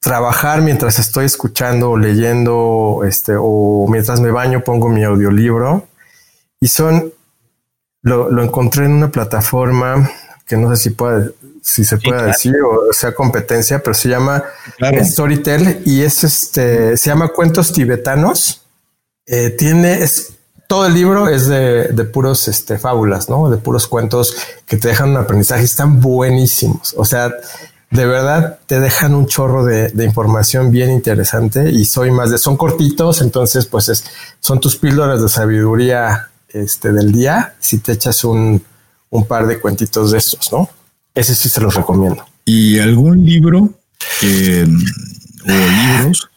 [0.00, 5.88] trabajar mientras estoy escuchando o leyendo, este, o mientras me baño pongo mi audiolibro
[6.60, 7.12] y son,
[8.02, 10.08] lo, lo encontré en una plataforma
[10.46, 11.32] que no sé si puede,
[11.64, 12.26] si se sí, puede claro.
[12.26, 14.44] decir o sea competencia, pero se llama
[14.76, 15.02] claro.
[15.02, 18.60] Storytel y es este, se llama Cuentos Tibetanos.
[19.26, 20.34] Eh, tiene, es,
[20.68, 23.48] todo el libro es de, de, puros este, fábulas, ¿no?
[23.48, 24.36] De puros cuentos
[24.66, 26.94] que te dejan un aprendizaje, están buenísimos.
[26.98, 27.32] O sea,
[27.90, 32.36] de verdad te dejan un chorro de, de, información bien interesante y soy más de,
[32.36, 34.04] son cortitos, entonces pues es,
[34.38, 38.62] son tus píldoras de sabiduría este, del día si te echas un,
[39.08, 40.68] un par de cuentitos de estos, ¿no?
[41.14, 42.24] Ese sí se los recomiendo.
[42.44, 43.70] ¿Y algún libro
[44.20, 46.28] que, o libros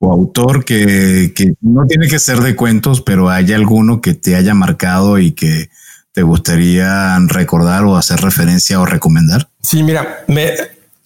[0.00, 4.36] o autor que, que, no tiene que ser de cuentos, pero hay alguno que te
[4.36, 5.70] haya marcado y que
[6.12, 9.48] te gustaría recordar o hacer referencia o recomendar?
[9.62, 10.52] Sí, mira, me,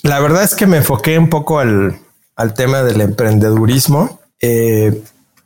[0.03, 1.99] la verdad es que me enfoqué un poco al,
[2.37, 5.03] al tema del emprendedurismo eh,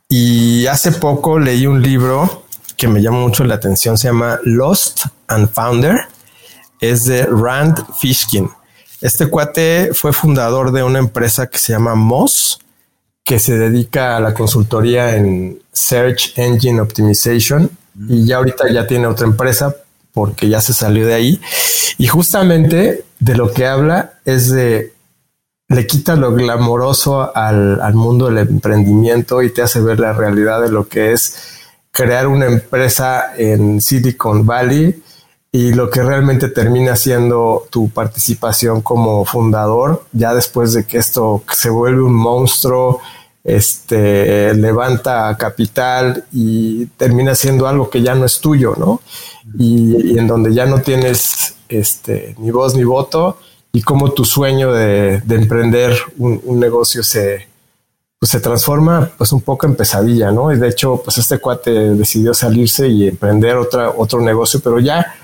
[0.09, 2.45] y hace poco leí un libro
[2.75, 5.97] que me llamó mucho la atención, se llama Lost and Founder,
[6.79, 8.49] es de Rand Fishkin.
[9.01, 12.59] Este cuate fue fundador de una empresa que se llama Moss,
[13.23, 17.69] que se dedica a la consultoría en Search Engine Optimization
[18.07, 19.75] y ya ahorita ya tiene otra empresa
[20.13, 21.41] porque ya se salió de ahí.
[21.97, 24.93] Y justamente de lo que habla es de
[25.69, 30.61] le quita lo glamoroso al, al, mundo del emprendimiento y te hace ver la realidad
[30.61, 31.57] de lo que es
[31.91, 35.03] crear una empresa en Silicon Valley
[35.51, 41.43] y lo que realmente termina siendo tu participación como fundador, ya después de que esto
[41.51, 42.99] se vuelve un monstruo,
[43.43, 48.99] este, levanta capital y termina siendo algo que ya no es tuyo, ¿no?
[49.57, 53.37] Y, en donde ya no tienes este, ni voz ni voto
[53.71, 57.47] y cómo tu sueño de, de emprender un, un, negocio se,
[58.19, 60.51] pues se transforma pues un poco en pesadilla, ¿no?
[60.51, 65.15] Y de hecho, pues este cuate decidió salirse y emprender otra, otro negocio, pero ya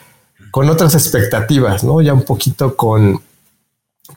[0.53, 1.99] con otras expectativas, ¿no?
[1.99, 3.19] Ya un poquito con,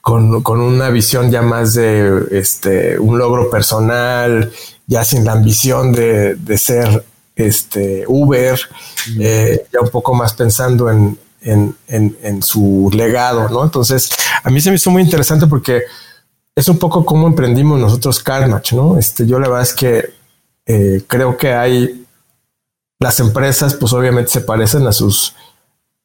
[0.02, 4.52] con, con, una visión ya más de este, un logro personal,
[4.86, 8.60] ya sin la ambición de, de ser este, Uber,
[9.18, 13.64] eh, ya un poco más pensando en, en, en, en, su legado, ¿no?
[13.64, 14.10] Entonces,
[14.42, 15.84] a mí se me hizo muy interesante porque
[16.54, 18.98] es un poco como emprendimos nosotros Carnage, ¿no?
[18.98, 20.10] Este, yo la verdad es que
[20.66, 22.04] eh, creo que hay
[23.00, 25.34] las empresas, pues obviamente se parecen a sus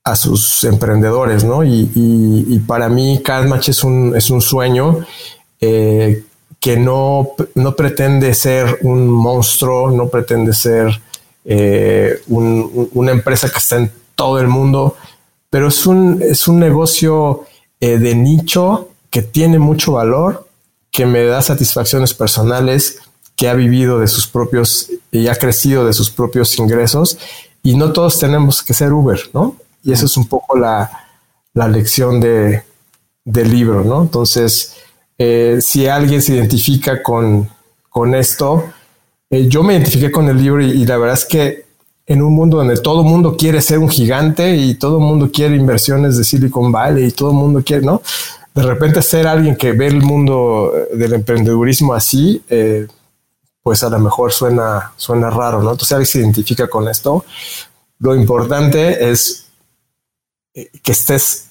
[0.04, 1.64] a sus emprendedores, ¿no?
[1.64, 5.06] Y, y, y para mí Carnage es un, es un sueño
[5.60, 6.24] eh,
[6.60, 11.02] que no, no pretende ser un monstruo, no pretende ser
[11.46, 14.96] eh, un, una empresa que está en todo el mundo,
[15.50, 17.46] pero es un, es un negocio
[17.80, 20.48] eh, de nicho que tiene mucho valor,
[20.92, 23.00] que me da satisfacciones personales,
[23.36, 27.18] que ha vivido de sus propios y ha crecido de sus propios ingresos.
[27.64, 29.56] Y no todos tenemos que ser Uber, ¿no?
[29.84, 30.90] Y eso es un poco la,
[31.54, 32.64] la lección de,
[33.24, 34.02] del libro, ¿no?
[34.02, 34.76] Entonces,
[35.18, 37.50] eh, si alguien se identifica con,
[37.90, 38.64] con esto,
[39.30, 41.66] eh, yo me identifiqué con el libro y, y la verdad es que
[42.06, 45.30] en un mundo donde todo el mundo quiere ser un gigante y todo el mundo
[45.32, 48.02] quiere inversiones de Silicon Valley y todo el mundo quiere, ¿no?
[48.54, 52.88] De repente ser alguien que ve el mundo del emprendedurismo así, eh,
[53.64, 55.72] pues a lo mejor suena, suena raro, ¿no?
[55.72, 57.24] Entonces alguien se identifica con esto.
[58.00, 59.51] Lo importante es
[60.54, 61.48] que estés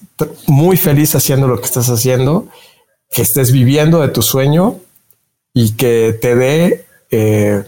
[0.47, 2.47] muy feliz haciendo lo que estás haciendo,
[3.09, 4.79] que estés viviendo de tu sueño
[5.53, 7.63] y que te dé eh,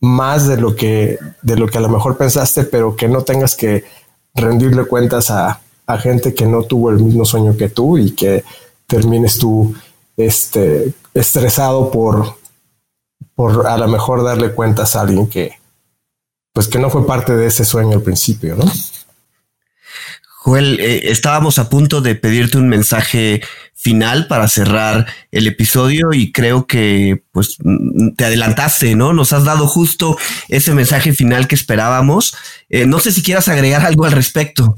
[0.00, 3.54] más de lo que de lo que a lo mejor pensaste, pero que no tengas
[3.56, 3.84] que
[4.34, 8.44] rendirle cuentas a, a gente que no tuvo el mismo sueño que tú y que
[8.86, 9.74] termines tú
[10.16, 12.36] este, estresado por,
[13.34, 15.52] por a lo mejor darle cuentas a alguien que,
[16.52, 18.64] pues que no fue parte de ese sueño al principio, ¿no?
[20.44, 23.40] Joel, eh, estábamos a punto de pedirte un mensaje
[23.72, 27.56] final para cerrar el episodio y creo que pues
[28.14, 29.14] te adelantaste, ¿no?
[29.14, 30.18] Nos has dado justo
[30.50, 32.36] ese mensaje final que esperábamos.
[32.68, 34.76] Eh, no sé si quieras agregar algo al respecto.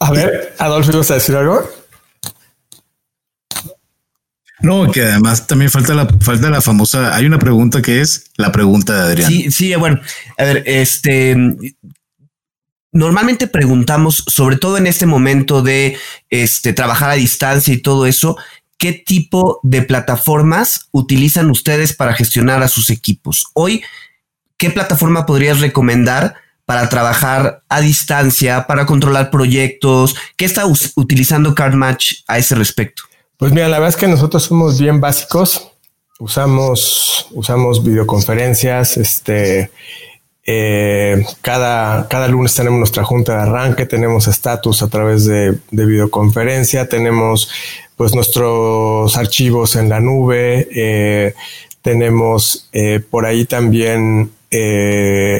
[0.00, 1.70] A ver, Adolfo, ¿vas a decir algo?
[4.58, 8.50] No, que además también falta la, falta la famosa, hay una pregunta que es la
[8.50, 9.30] pregunta de Adrián.
[9.30, 10.00] Sí, sí, bueno,
[10.38, 11.36] a ver, este,
[12.96, 15.96] normalmente preguntamos, sobre todo en este momento de
[16.30, 18.36] este, trabajar a distancia y todo eso,
[18.78, 23.46] ¿qué tipo de plataformas utilizan ustedes para gestionar a sus equipos?
[23.52, 23.82] Hoy,
[24.56, 30.16] ¿qué plataforma podrías recomendar para trabajar a distancia, para controlar proyectos?
[30.36, 30.64] ¿Qué está
[30.96, 33.02] utilizando CardMatch a ese respecto?
[33.36, 35.70] Pues mira, la verdad es que nosotros somos bien básicos.
[36.18, 39.70] Usamos, usamos videoconferencias, este,
[40.48, 45.86] eh, cada, cada lunes tenemos nuestra junta de arranque, tenemos estatus a través de, de,
[45.86, 47.50] videoconferencia, tenemos
[47.96, 51.34] pues nuestros archivos en la nube, eh,
[51.82, 54.30] tenemos eh, por ahí también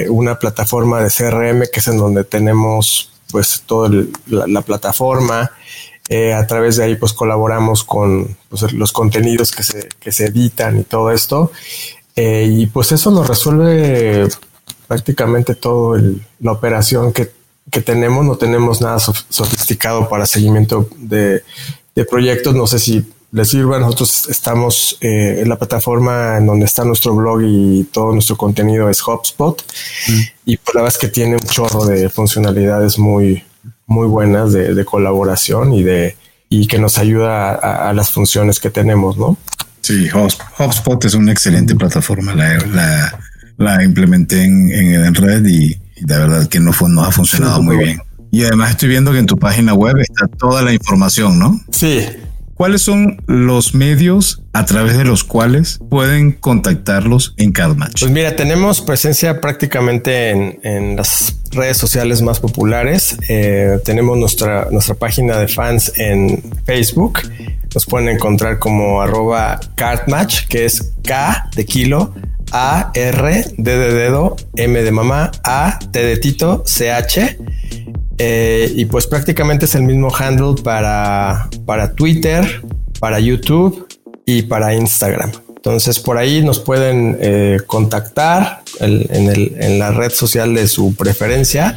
[0.09, 3.89] una plataforma de CRM que es en donde tenemos pues toda
[4.27, 5.51] la, la, plataforma.
[6.35, 10.79] A través de ahí pues colaboramos con pues, los contenidos que se, que se editan
[10.79, 11.51] y todo esto.
[12.15, 14.27] Y pues eso nos resuelve
[14.87, 17.37] prácticamente todo el, la operación que
[17.71, 21.43] que tenemos, no tenemos nada sofisticado para seguimiento de,
[21.95, 22.55] de proyectos.
[22.55, 23.79] No sé si les sirva.
[23.79, 28.89] Nosotros estamos eh, en la plataforma en donde está nuestro blog y todo nuestro contenido
[28.89, 29.61] es HubSpot.
[30.07, 30.21] Mm.
[30.45, 33.43] Y pues la verdad es que tiene un chorro de funcionalidades muy,
[33.85, 36.15] muy buenas de, de colaboración y de
[36.49, 39.35] y que nos ayuda a, las funciones que tenemos, ¿no?
[39.81, 40.07] Sí,
[40.57, 42.33] HubSpot es una excelente plataforma.
[42.33, 43.19] La, la,
[43.83, 47.99] implementé en, en, red y, de verdad que no, fue, no ha funcionado muy bien.
[48.31, 51.59] Y además estoy viendo que en tu página web está toda la información, ¿no?
[51.71, 52.05] Sí,
[52.57, 57.99] ¿Cuáles son los medios a través de los cuales pueden contactarlos en CardMatch?
[57.99, 63.15] Pues mira, tenemos presencia prácticamente en, las redes sociales más populares.
[63.29, 67.19] Eh, tenemos nuestra, nuestra página de fans en Facebook.
[67.75, 72.15] Nos pueden encontrar como arroba CardMatch, que es K de kilo,
[72.51, 77.37] A, R, D de dedo, M de mamá, A, T de Tito, CH.
[78.19, 82.63] Eh, y pues prácticamente es el mismo handle para, para Twitter,
[82.99, 83.87] para YouTube
[84.25, 85.31] y para Instagram.
[85.67, 91.75] Entonces por ahí nos pueden eh, contactar en, la red social de su preferencia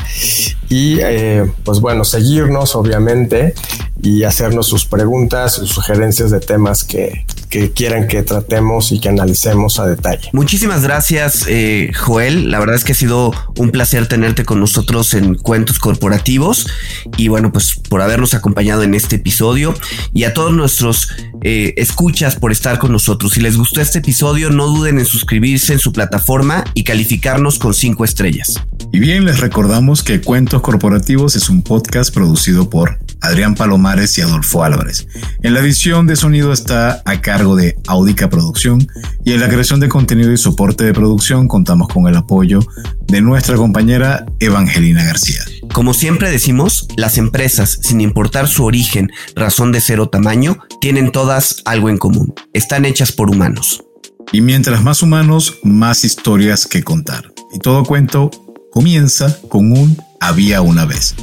[0.69, 3.55] y eh, pues bueno, seguirnos obviamente
[4.01, 9.09] y hacernos sus preguntas, sus sugerencias de temas que, que quieran que tratemos y que
[9.09, 10.31] analicemos a detalle.
[10.33, 12.51] Muchísimas gracias, eh, Joel.
[12.51, 16.69] La verdad es que ha sido un placer tenerte con nosotros en Cuentos Corporativos
[17.17, 19.75] y bueno, pues por habernos acompañado en este episodio
[20.15, 21.09] y a todos nuestros
[21.43, 23.33] eh, escuchas por estar con nosotros.
[23.33, 27.75] Si les gustó este episodio, no duden en suscribirse en su plataforma y calificarnos con
[27.75, 28.55] cinco estrellas.
[28.93, 34.23] Y bien, les recordamos que Cuentos Corporativos es un podcast producido por Adrián Palomares y
[34.23, 35.07] Adolfo Álvarez.
[35.43, 38.87] En la edición de sonido está a cargo de Audica Producción
[39.25, 42.61] y en la creación de contenido y soporte de producción contamos con el apoyo
[43.07, 45.41] de nuestra compañera Evangelina García.
[45.73, 51.13] Como siempre decimos, las empresas, sin importar su origen, razón de ser o tamaño, tienen
[51.13, 52.35] todas algo en común.
[52.53, 53.85] Están hechas por humanos.
[54.33, 57.33] Y mientras más humanos, más historias que contar.
[57.53, 58.31] Y todo cuento
[58.71, 61.15] comienza con un había una vez.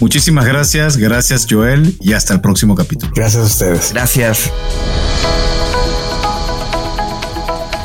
[0.00, 3.12] Muchísimas gracias, gracias Joel y hasta el próximo capítulo.
[3.14, 3.92] Gracias a ustedes.
[3.92, 4.50] Gracias.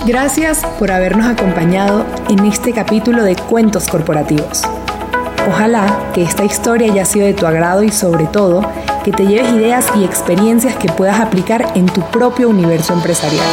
[0.05, 4.61] Gracias por habernos acompañado en este capítulo de Cuentos Corporativos.
[5.47, 8.69] Ojalá que esta historia haya sido de tu agrado y sobre todo
[9.03, 13.45] que te lleves ideas y experiencias que puedas aplicar en tu propio universo empresarial.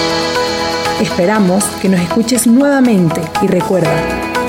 [1.01, 3.91] Esperamos que nos escuches nuevamente y recuerda,